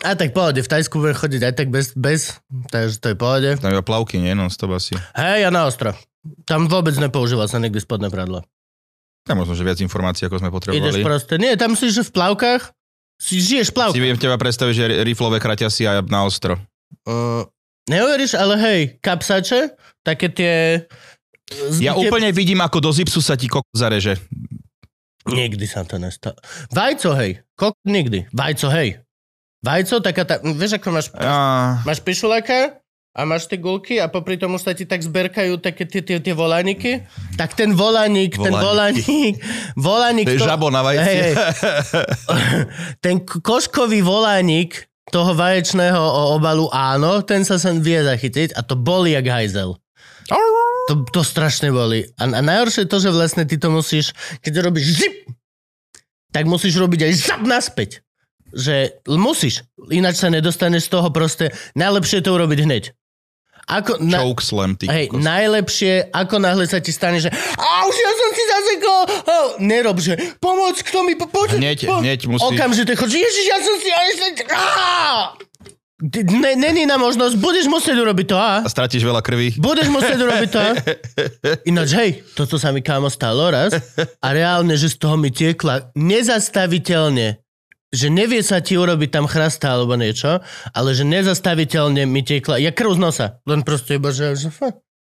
[0.00, 2.40] A tak pohode, v Tajsku budem chodiť aj tak bez, bez
[2.72, 3.50] takže to je pohode.
[3.60, 4.32] Tam iba plavky, nie?
[4.32, 4.96] No, stop asi.
[5.12, 5.92] Hej, ja na ostro.
[6.48, 8.40] Tam vôbec nepoužíval sa nikdy spodné pradlo.
[9.28, 11.04] Tam možno, že viac informácií, ako sme Ideš potrebovali.
[11.04, 12.72] proste, nie, tam si, že v plavkách,
[13.20, 16.56] si žiješ v Si viem teba predstaviť, že riflové kraťasy a na ostro.
[17.06, 17.42] Uh,
[17.86, 20.54] neuveríš, ale hej, kapsače, také tie...
[21.82, 24.18] Ja tie- úplne vidím, ako do zipsu sa ti kok zareže.
[25.26, 26.38] Nikdy sa to nestalo.
[26.72, 27.42] Vajco, hej.
[27.54, 28.26] Kok, nikdy.
[28.32, 29.02] Vajco, hej.
[29.60, 30.40] Vajco, taká tá...
[30.40, 32.80] Vieš, ako máš, Ja, máš pišuláka
[33.12, 36.32] a máš tie gulky a popri tomu sa ti tak zberkajú také tie, tie, tie
[36.34, 37.04] volániky.
[37.36, 39.04] Tak ten volánik, ten Volániky.
[39.04, 39.34] volánik...
[39.76, 40.26] Volánik...
[40.30, 41.04] to je žabo na vajci.
[41.04, 41.34] Hej, hej.
[43.04, 46.00] ten koškový volánik toho vaječného
[46.38, 49.76] obalu, áno, ten sa sem vie zachytiť a to boli jak hajzel.
[50.88, 52.06] To, to strašne boli.
[52.18, 55.16] A, a najhoršie je to, že vlastne ty to musíš, keď robíš zip,
[56.30, 58.02] tak musíš robiť aj zap naspäť.
[58.50, 61.54] Že musíš, ináč sa nedostaneš z toho proste.
[61.78, 62.84] Najlepšie je to urobiť hneď.
[63.70, 65.22] Ako, na, Choke slam, ty hej, kokos.
[65.22, 69.98] najlepšie, ako náhle sa ti stane, že a už ja som si zasekol, a, nerob,
[69.98, 73.74] že pomoc, kto mi, po, poď, Hneď, po, hneď musíš- Okamžite chodí, ježiš, ja som
[73.76, 74.26] si, a ešte!
[76.00, 78.64] Ty- Ne, není na možnosť, budeš musieť urobiť to, a?
[78.64, 79.52] A stratíš veľa krvi.
[79.60, 80.60] Budeš musieť urobiť to.
[81.70, 83.76] Ináč, hej, toto sa mi kámo stalo raz
[84.16, 87.36] a reálne, že z toho mi tiekla nezastaviteľne
[87.90, 90.38] že nevie sa ti urobiť tam chrasta alebo niečo,
[90.70, 94.46] ale že nezastaviteľne mi tiekla, ja krv z nosa, len proste iba, že, že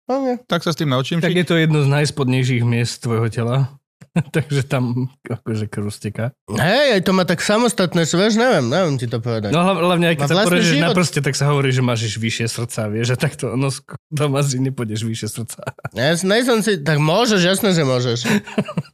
[0.08, 0.36] okay.
[0.46, 1.22] Tak sa s tým naučím.
[1.22, 1.38] Tak žiť.
[1.42, 3.82] je to jedno z najspodnejších miest tvojho tela.
[4.36, 6.36] Takže tam akože krv steká.
[6.52, 9.54] Hej, aj to má tak samostatné, že vieš, neviem, neviem ti to povedať.
[9.54, 12.46] No hla- hlavne aj keď sa porežeš na prste, tak sa hovorí, že máš vyššie
[12.50, 13.72] srdca, vieš, a takto no,
[14.12, 15.60] tam asi nepôjdeš vyššie srdca.
[15.96, 18.18] Ja nej som si, tak môžeš, jasné, že môžeš.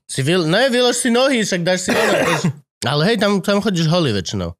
[0.09, 2.49] Si vyl, ne, vylož si nohy, však dáš si ono.
[2.81, 4.57] Ale hej, tam, tam chodíš holý väčšinou.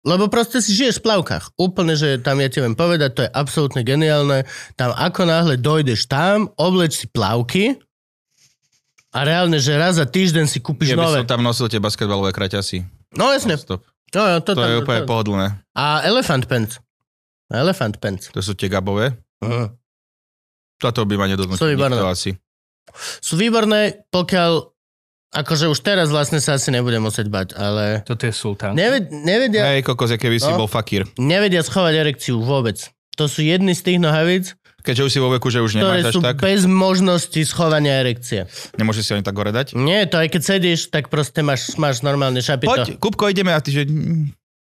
[0.00, 1.44] Lebo proste si žiješ v plavkách.
[1.60, 4.48] Úplne, že tam ja ti viem povedať, to je absolútne geniálne.
[4.80, 7.76] Tam ako náhle dojdeš tam, obleč si plavky
[9.12, 11.18] a reálne, že raz za týždeň si kúpiš Ja by nové.
[11.20, 12.80] som tam nosil tie basketbalové kraťasy.
[13.12, 13.60] No jasne.
[13.60, 13.84] Stop.
[14.10, 15.46] No, jo, to, To tam, je úplne pohodlné.
[15.76, 16.82] A elephant pants.
[17.50, 18.30] Elephant pants.
[18.30, 19.14] To sú tie gabové.
[19.42, 19.70] Uh-huh.
[20.80, 22.00] Toto by ma výborné.
[22.00, 22.30] nikto asi.
[23.20, 24.66] Sú výborné, pokiaľ
[25.32, 28.72] akože už teraz vlastne sa asi nebudem musieť bať, ale Toto je sultán.
[28.72, 30.56] neved, nevedia, Hej, kokos, keby si No.
[30.56, 31.06] bol fakír.
[31.16, 32.78] nevedia schovať erekciu vôbec.
[33.14, 36.14] To sú jedny z tých nohavíc, Keďže už si vo veku, že už nemáš až
[36.16, 38.48] sú tak, bez možnosti schovania erekcie.
[38.74, 39.76] nemôžeš si ani tak hore dať.
[39.76, 42.72] Nie, to aj keď sedíš, tak proste máš, máš normálne šapito.
[42.72, 43.84] Poď, Kupko, ideme a ty, že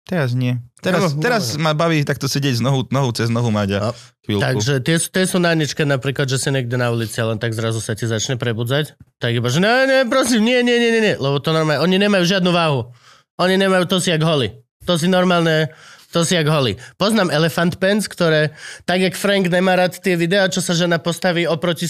[0.08, 0.58] teraz nie.
[0.78, 1.62] Teraz, No, no, teraz no.
[1.62, 4.42] ma baví takto sedieť z nohu, nohu cez nohu mať a No, chvíľku.
[4.46, 7.52] Takže tie, sú- tie sú najničké napríklad, že si niekde na ulici a len tak
[7.52, 8.94] zrazu sa ti začne prebudzať.
[9.18, 11.16] Tak iba, že ne, ne, prosím, nie, nie, nie, nie.
[11.16, 12.94] Lebo to normálne, oni nemajú žiadnu váhu.
[13.36, 14.54] Oni nemajú, to si jak holi.
[14.86, 15.74] To si normálne,
[16.10, 16.78] to si jak holi.
[16.96, 18.54] Poznám Elephant Pants, ktoré,
[18.86, 21.90] tak jak Frank nemá rád tie videá, čo sa žena postaví oproti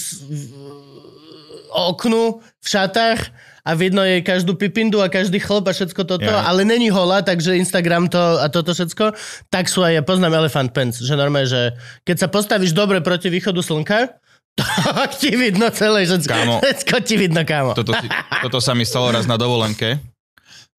[1.69, 3.19] oknu v šatách
[3.67, 6.47] a vidno jej každú pipindu a každý chlop a všetko toto, Ja.
[6.47, 9.11] ale není hola, takže Instagram to a toto všetko,
[9.51, 13.27] tak sú aj, ja poznám Elephant Pants, že normálne, že keď sa postavíš dobre proti
[13.27, 14.15] východu slnka,
[14.95, 16.55] tak ti vidno celé, všetko, Kámo.
[16.63, 17.75] všetko ti vidno, kámo.
[17.75, 18.07] Toto, si,
[18.41, 19.99] toto sa mi stalo raz na dovolenke,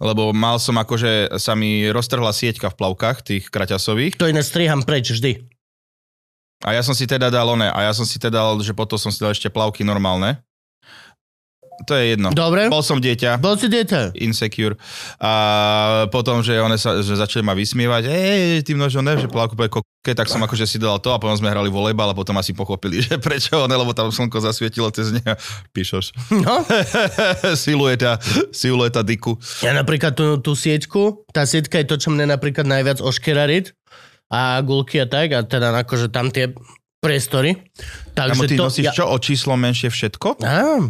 [0.00, 4.16] lebo mal som akože, sa mi roztrhla sieťka v plavkách, tých kraťasových.
[4.16, 5.44] To iné striham preč vždy.
[6.66, 8.98] A ja som si teda dal one, a ja som si teda dal, že potom
[8.98, 10.42] som si dal ešte plavky normálne.
[11.86, 12.34] To je jedno.
[12.34, 12.66] Dobre.
[12.66, 13.38] Bol som dieťa.
[13.38, 14.18] Bol si dieťa.
[14.18, 14.74] insecure.
[15.22, 19.54] A potom, že one sa, že začali ma vysmievať, ej, ty množo ne, že plavku
[19.54, 22.34] pre koke, tak som akože si dal to a potom sme hrali volejbal a potom
[22.40, 25.22] asi pochopili, že prečo one, lebo tam slnko zasvietilo cez ne.
[25.70, 26.34] Píšoš.
[26.42, 26.64] No.
[27.62, 28.18] silueta,
[28.50, 29.38] silueta diku.
[29.62, 33.76] Ja napríklad tú, tú sieťku, tá sieťka je to, čo mne napríklad najviac oškerarit
[34.28, 36.52] a gulky a tak, a teda akože tam tie
[36.98, 37.58] priestory.
[38.14, 38.62] Takže ty to...
[38.66, 40.42] nosíš čo, o číslo menšie všetko?
[40.42, 40.82] Á,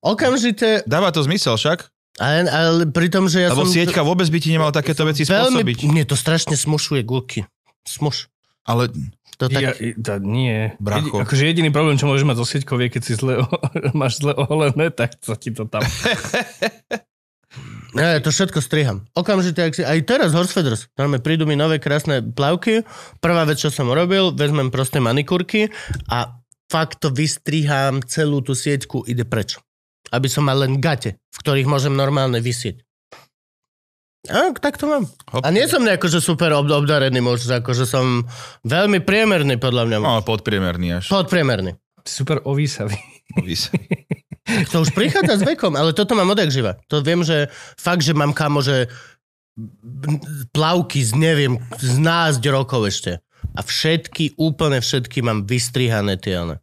[0.00, 1.88] okamžite, Dáva to zmysel však?
[2.20, 3.72] ale, ale pri tom, že ja Lebo som...
[3.72, 5.78] sieťka vôbec by ti nemal takéto veci veľmi, spôsobiť.
[5.88, 7.48] mne to strašne smušuje gulky.
[7.88, 8.28] Smuš.
[8.68, 8.92] Ale
[9.40, 9.62] To tak...
[9.64, 10.76] Ja, to nie.
[10.76, 11.16] Bracho.
[11.16, 13.40] Jedi, akože jediný problém, čo môžeš mať so sieťkou, je, keď si zle,
[14.00, 15.80] máš zle oholené, tak sa ti to tam...
[17.90, 19.02] Ja, ja to všetko striham.
[19.18, 22.86] Okamžite, ak si, aj teraz Horse Feathers, tam prídu mi nové krásne plavky.
[23.18, 25.74] Prvá vec, čo som robil, vezmem proste manikúrky
[26.06, 26.38] a
[26.70, 29.58] fakt to vystrihám celú tú sieťku, ide preč.
[30.14, 32.82] Aby som mal len gate, v ktorých môžem normálne vysieť.
[34.30, 35.08] A, tak to mám.
[35.32, 35.42] Hop.
[35.42, 38.22] A nie som nejako, že super ob- obdarený muž, akože som
[38.68, 39.96] veľmi priemerný podľa mňa.
[39.98, 41.08] no, podpriemerný až.
[41.10, 41.74] Podpriemerný.
[42.06, 42.94] Super ovísavý.
[43.42, 43.72] Vys-
[44.72, 46.72] To už prichádza s vekom, ale toto mám odjak živa.
[46.88, 48.88] To viem, že fakt, že mám kamo, že
[50.50, 53.20] plavky z neviem, z nás rokov ešte.
[53.56, 56.56] A všetky, úplne všetky mám vystrihané tie one.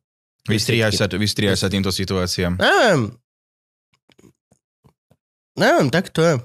[0.48, 2.56] Vystrihaš sa, vystrihaš sa týmto situáciám.
[2.58, 3.02] Neviem.
[5.58, 6.36] Neviem, tak to je.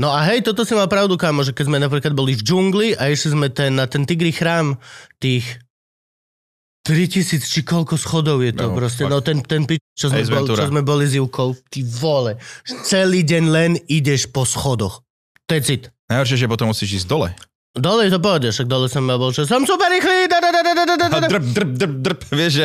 [0.00, 2.88] No a hej, toto si mal pravdu, kámo, že keď sme napríklad boli v džungli
[2.96, 4.80] a išli sme ten, na ten tigri chrám
[5.20, 5.60] tých
[6.86, 9.02] 3000 či koľko schodov je to No, proste.
[9.02, 9.10] fakt.
[9.10, 12.38] No ten, ten pič, čo sme, bol, čo sme boli s Ivkou, ty vole.
[12.86, 15.02] Celý deň len ideš po schodoch.
[15.46, 15.82] Je cit.
[16.06, 17.28] Najhoršie, že potom musíš ísť dole.
[17.76, 20.72] Dole to pohode, však dole som bol, že som super rýchly, da, da, da, da,
[20.72, 22.52] da, da, A drp, drp, drp, drp, vieš,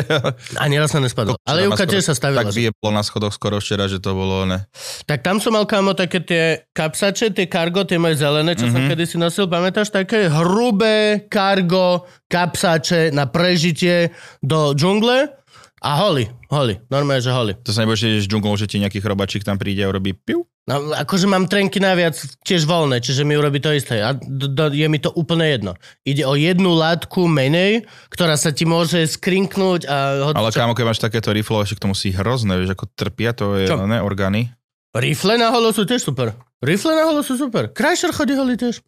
[0.56, 1.36] Ani raz sa nespadol.
[1.44, 2.48] Ale Ivka tiež sa stavila.
[2.48, 4.64] Tak vyjeblo na schodoch skoro včera, že to bolo ne.
[5.04, 8.88] Tak tam som mal kámo také tie kapsače, tie kargo, tie moje zelené, čo mm-hmm.
[8.88, 9.92] som kedysi nosil, pamätáš?
[9.92, 15.41] Také hrubé kargo kapsače na prežitie do džungle
[15.82, 17.58] a holi, holi, normálne, že holi.
[17.58, 20.46] To sa nebudeš tiež džunglou, že ti nejaký chrobačík tam príde a urobí piu.
[20.62, 22.14] No, akože mám trenky naviac
[22.46, 23.98] tiež voľné, čiže mi urobí to isté.
[23.98, 25.74] A d- d- je mi to úplne jedno.
[26.06, 27.82] Ide o jednu látku menej,
[28.14, 29.96] ktorá sa ti môže skrinknúť a...
[30.30, 33.58] hoci Ale kámo, keď máš takéto rifle, však to musí hrozné, vieš, ako trpia, to
[33.58, 33.82] je, Čo?
[33.90, 34.54] ne, orgány.
[34.94, 36.30] Rifle na holo sú tiež super.
[36.62, 37.66] Rifle na holo sú super.
[37.74, 38.78] Krajšer chodí holi tiež.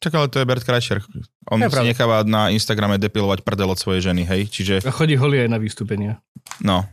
[0.00, 1.04] Čak, ale to je Bert Kreischer.
[1.52, 4.48] On Je si necháva na Instagrame depilovať prdel od svojej ženy, hej?
[4.48, 6.24] Čiže, A chodí holý aj na vystúpenia.
[6.64, 6.88] no.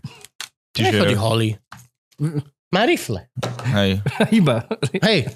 [0.76, 1.50] Nechodí Čiže, holi.
[2.68, 3.32] Má rifle.
[3.72, 4.04] hej.
[4.44, 4.68] Iba.
[5.00, 5.32] Hej.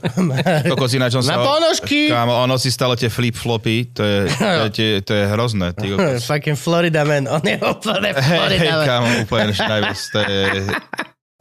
[0.68, 1.48] Kokos ináč on Na sa...
[1.48, 2.12] ponožky.
[2.12, 4.20] Kámo, on nosí stále tie flip-flopy, to je,
[4.76, 5.72] to je, to je hrozné.
[5.72, 5.96] Ty.
[6.30, 7.32] Fucking Florida man.
[7.32, 8.86] On je úplne hej, Florida hej, man.
[8.86, 10.42] kámo, úplne najviac, to je...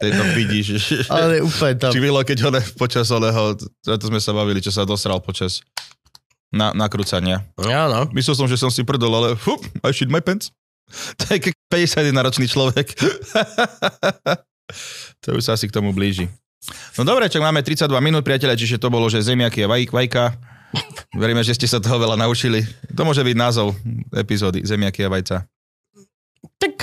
[0.01, 0.67] To je to vidíš.
[1.05, 1.93] Je úplne top.
[1.93, 3.53] Či bylo, keď on počas oného,
[3.85, 5.61] to sme sa bavili, čo sa dosral počas
[6.51, 7.47] na, nakrúcania.
[7.63, 8.11] Ja, no.
[8.11, 10.51] Myslel som, že som si prdol, ale hu, I shit my pants.
[11.23, 12.91] To je keď 51 ročný človek.
[15.23, 16.27] to už sa asi k tomu blíži.
[16.99, 20.35] No dobre, čak máme 32 minút, priateľe, čiže to bolo, že zemiaky a vaj, vajka.
[21.15, 22.63] Veríme, že ste sa toho veľa naučili.
[22.93, 23.73] To môže byť názov
[24.13, 25.37] epizódy, zemiaky a vajca.
[26.59, 26.75] Tak,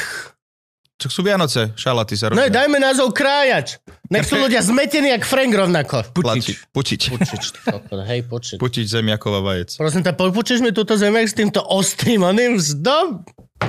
[0.98, 2.50] Čak sú Vianoce, šalaty sa no robia.
[2.50, 3.78] dajme názov krájač.
[4.10, 6.02] Nech sú ľudia zmetení jak Frank rovnako.
[6.10, 6.58] Pučič.
[6.74, 7.02] Pučič,
[7.62, 8.58] kokot, hej, pučič.
[8.58, 9.78] Pučič zemiakov a vajec.
[9.78, 13.22] Prosím ťa, popučíš mi túto zemiak s týmto ostrým oným vzdom?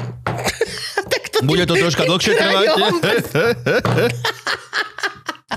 [1.13, 2.65] tak to Bude to troška dlhšie trvať.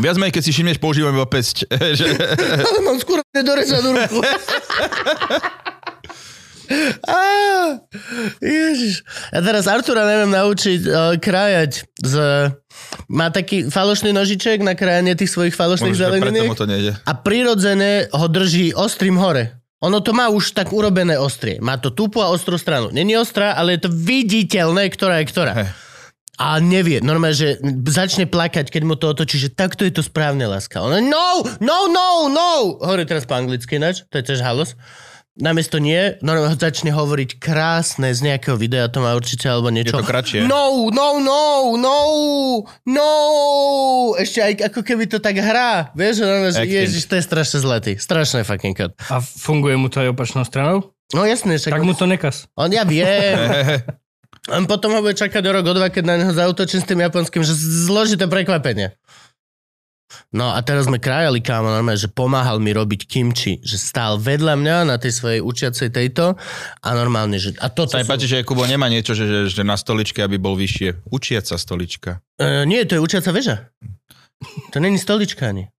[0.04, 1.72] Viac menej, keď si všimneš, používam iba pesť.
[1.72, 4.20] Ale mám skôr nedorezanú ruku.
[7.06, 7.22] Á,
[8.40, 9.04] Ježiš.
[9.32, 12.14] A teraz Artura neviem naučiť uh, krájať z...
[13.12, 16.96] Má taký falošný nožiček na krájanie tých svojich falošných zeleniniek to nejde.
[17.04, 19.60] a prirodzene ho drží ostrým hore.
[19.82, 21.58] Ono to má už tak urobené ostrie.
[21.58, 22.94] Má to tupú a ostrú stranu.
[22.94, 25.52] Není ostrá, ale je to viditeľné, ktorá je ktorá.
[25.58, 25.68] Hej.
[26.40, 30.48] A nevie, normálne, že začne plakať, keď mu to otočí, že takto je to správne,
[30.48, 30.80] láska.
[30.80, 32.80] Ona, no, no, no, no!
[32.80, 34.74] Hovorí teraz po anglicky ináč, to je tiež halos.
[35.32, 39.96] Namiesto nie, normálne začne hovoriť krásne z nejakého videa, to má určite, alebo niečo.
[39.96, 40.38] Je to kratšie.
[40.44, 41.98] No, no, no, no,
[42.84, 43.10] no!
[44.20, 45.88] Ešte aj ako keby to tak hrá.
[45.96, 46.20] Vieš,
[46.52, 46.68] Acting.
[46.68, 47.92] ježiš, to je strašne zletý.
[47.96, 48.92] Strašné fucking cut.
[49.08, 50.92] A funguje mu to aj opačnou stranou?
[51.16, 52.44] No jasne, však Tak mu to nekaz.
[52.52, 53.08] on ja viem.
[54.50, 56.98] On potom ho bude čakať o rok, o dva, keď na neho zautočím s tým
[56.98, 58.90] japonským, že zložité prekvapenie.
[60.32, 64.54] No a teraz sme krájali kámo, normálne, že pomáhal mi robiť kimči, že stál vedľa
[64.58, 66.36] mňa na tej svojej učiacej tejto
[66.80, 67.52] a normálne, že...
[67.60, 70.36] A toto Sa sú, páči, že Kubo nemá niečo, že, že, že na stoličke, aby
[70.36, 71.08] bol vyššie.
[71.12, 72.24] Učiaca stolička.
[72.40, 73.56] e, nie, to je učiaca väža.
[74.74, 75.70] To není stolička ani.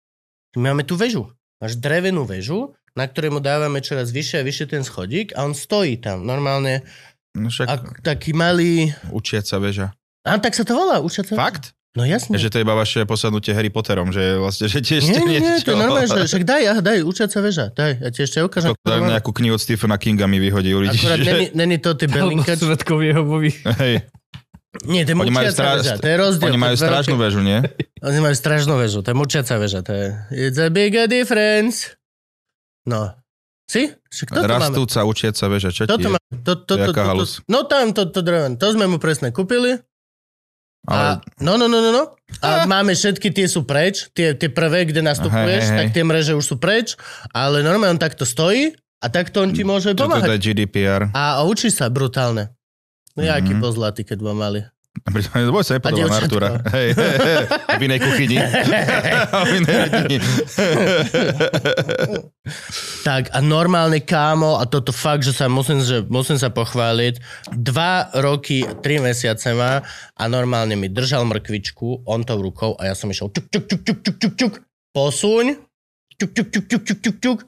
[0.56, 1.28] My máme tú väžu.
[1.60, 5.58] Máš drevenú väžu, na ktorej mu dávame čoraz vyššie a vyššie ten schodík a on
[5.58, 6.24] stojí tam.
[6.24, 6.86] Normálne
[7.34, 7.74] No však a
[8.06, 8.94] taký malý...
[9.10, 9.98] učiať sa veža.
[10.22, 11.34] A tak sa to volá, učiaca.
[11.34, 11.74] Fakt?
[11.94, 12.42] No jasne.
[12.42, 15.62] Že to je iba vaše posadnutie Harry Potterom, že vlastne, že tiež Nie, nie, nie,
[15.62, 18.74] to je normálne, že však daj, aha, daj, učiaca väža, daj, ja ti ešte ukážem.
[18.74, 20.98] Kokos, nejakú knihu od Stephena Kinga mi vyhodí ulici.
[20.98, 21.30] Akurát že...
[21.30, 22.58] není, není to ty Alebo Belinkač.
[22.66, 23.54] Svetkov Jehovovi.
[23.78, 24.10] Hej,
[24.90, 25.72] Nie, to je oni majú, mučiaca strá...
[25.78, 26.50] väža, to je rozdiel.
[26.50, 27.14] oni to majú roky.
[27.14, 27.60] väžu, nie?
[28.02, 30.08] Oni majú strážnu väžu, to je mučiaca väža, to je...
[30.50, 31.94] It's a big difference.
[32.90, 33.14] No.
[33.70, 33.94] Si?
[33.94, 34.74] Však toto máme.
[34.74, 36.14] Rastúca učiaca väža, čo ti Toto je?
[36.18, 39.30] má, to, to, to, to, to, no tam to, to dreven, to sme mu presne
[39.30, 39.78] kúpili.
[40.84, 41.10] A, Ale
[41.40, 42.04] no, no, no, no, no.
[42.40, 46.04] A máme všetky, tie sú preč, tie, tie prvé, kde nastupuješ, Hej, hej, tak tie
[46.04, 46.96] mreže už sú preč,
[47.30, 50.36] ale normálne on takto stojí a takto on ti môže čo to pomáhať.
[50.36, 51.12] je GDPR?
[51.12, 52.52] A, a učí sa brutálne.
[53.14, 53.60] No, ja, aký Mhm.
[53.60, 54.66] bol zlatý, keď bol malý.
[55.10, 56.18] Boj sa nepodobá na.
[56.20, 56.48] Artura.
[56.70, 57.36] Hej, hej, hej.
[57.50, 58.38] V inej kuchyni.
[59.46, 60.18] v inej kuchyni.
[63.04, 67.20] Tak a normálne kámo, a toto fakt, že sa musím, že musím sa pochváliť,
[67.52, 69.84] dva roky, tri mesiace má
[70.16, 73.82] a normálne mi držal mrkvičku, on tou rukou a ja som išiel čuk, čuk, čuk,
[73.84, 74.54] čuk, čuk, čuk, čuk,
[74.96, 75.46] posuň,
[76.16, 77.40] čuk, čuk, čuk, čuk, čuk, čuk, čuk.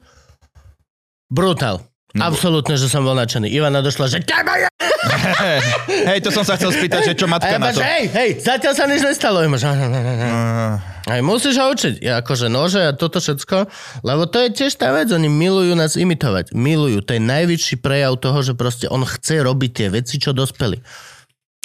[1.32, 1.95] Brutál.
[2.14, 2.30] No.
[2.30, 3.50] Absolútne, že som bol nadšený.
[3.50, 4.66] Ivana došla, že teba je...
[6.08, 7.82] Hej, to som sa chcel spýtať, že čo matka ja na to.
[7.82, 9.42] hej, hej, zatiaľ sa nič nestalo.
[9.42, 9.62] Ja máš,
[11.06, 12.02] Aj musíš ho učiť.
[12.02, 13.70] Ja, akože nože a toto všetko.
[14.02, 15.10] Lebo to je tiež tá vec.
[15.14, 16.50] Oni milujú nás imitovať.
[16.54, 17.02] Milujú.
[17.06, 20.82] To je najväčší prejav toho, že proste on chce robiť tie veci, čo dospeli.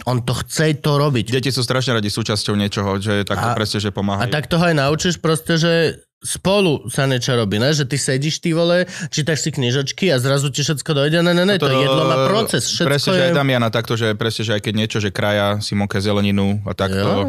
[0.03, 1.29] On to chce to robiť.
[1.29, 4.29] Deti sú strašne radi súčasťou niečoho, že takto A- presne, že A pomáhajú.
[4.29, 5.73] tak toho aj naučíš proste, že
[6.17, 7.69] spolu sa niečo robí, ne?
[7.69, 11.21] Že ty sedíš, ty vole, čítaš si knižočky a zrazu ti všetko dojde.
[11.21, 12.61] Ne, ne, ne, to, to jedlo má proces.
[12.67, 13.17] Všetko presne, je...
[13.17, 16.61] že aj Damiana takto, že presne, že aj keď niečo, že kraja si moke zeleninu
[16.61, 17.21] a takto, Jo.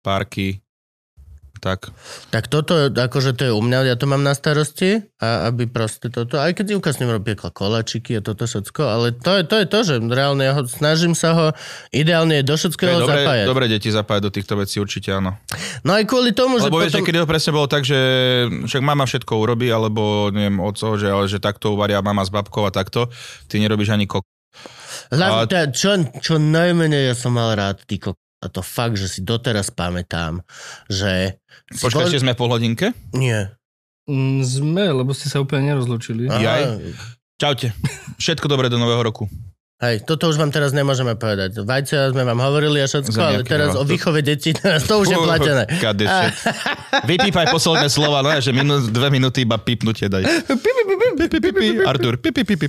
[0.00, 0.64] párky,
[1.58, 1.90] tak.
[2.30, 6.12] Tak toto, akože to je u mňa, ja to mám na starosti, a aby proste
[6.12, 9.44] toto, aj keď Juka s ním robí ako koláčiky a toto všetko, ale to je
[9.48, 11.46] to, je to že reálne ja ho, snažím sa ho
[11.88, 13.46] ideálne do všetkého dobre, zapájať.
[13.48, 15.40] dobre deti zapájať do týchto vecí, určite áno.
[15.86, 17.00] No aj kvôli tomu, že Lebo vieš, potom...
[17.04, 17.98] niekedy to presne bolo tak, že
[18.68, 22.66] však mama všetko urobí, alebo neviem, oco, že, ale že takto uvaria mama s babkou
[22.66, 23.08] a takto,
[23.48, 24.26] ty nerobíš ani kok.
[25.12, 29.10] Hlavne, a- čo, čo najmenej ja som mal rád, ty kok- a to fakt, že
[29.10, 30.40] si doteraz pamätám,
[30.86, 31.42] že...
[31.74, 32.94] si Počkajte, sme v pol hodinke?
[33.10, 33.58] Nie.
[34.06, 36.30] Mm, Sme, lebo ste sa úplne nerozlučili.
[36.30, 36.38] Aha.
[36.38, 36.62] Jaj.
[37.36, 37.74] Čaute.
[38.22, 39.26] Všetko dobré do nového roku.
[39.76, 41.60] Hej, toto už vám teraz nemôžeme povedať.
[41.60, 45.18] Vajcia sme vám hovorili a všetko, ale teraz o výchove detí, teraz to už je
[45.20, 45.68] platené.
[47.04, 50.24] Vypípaj posledné slova, no že minú, dve minúty iba pipnutie daj.
[50.48, 50.70] Pi,
[51.20, 51.66] pi, pi, pi.
[51.84, 52.68] Artur, pi, pi, pi, pi.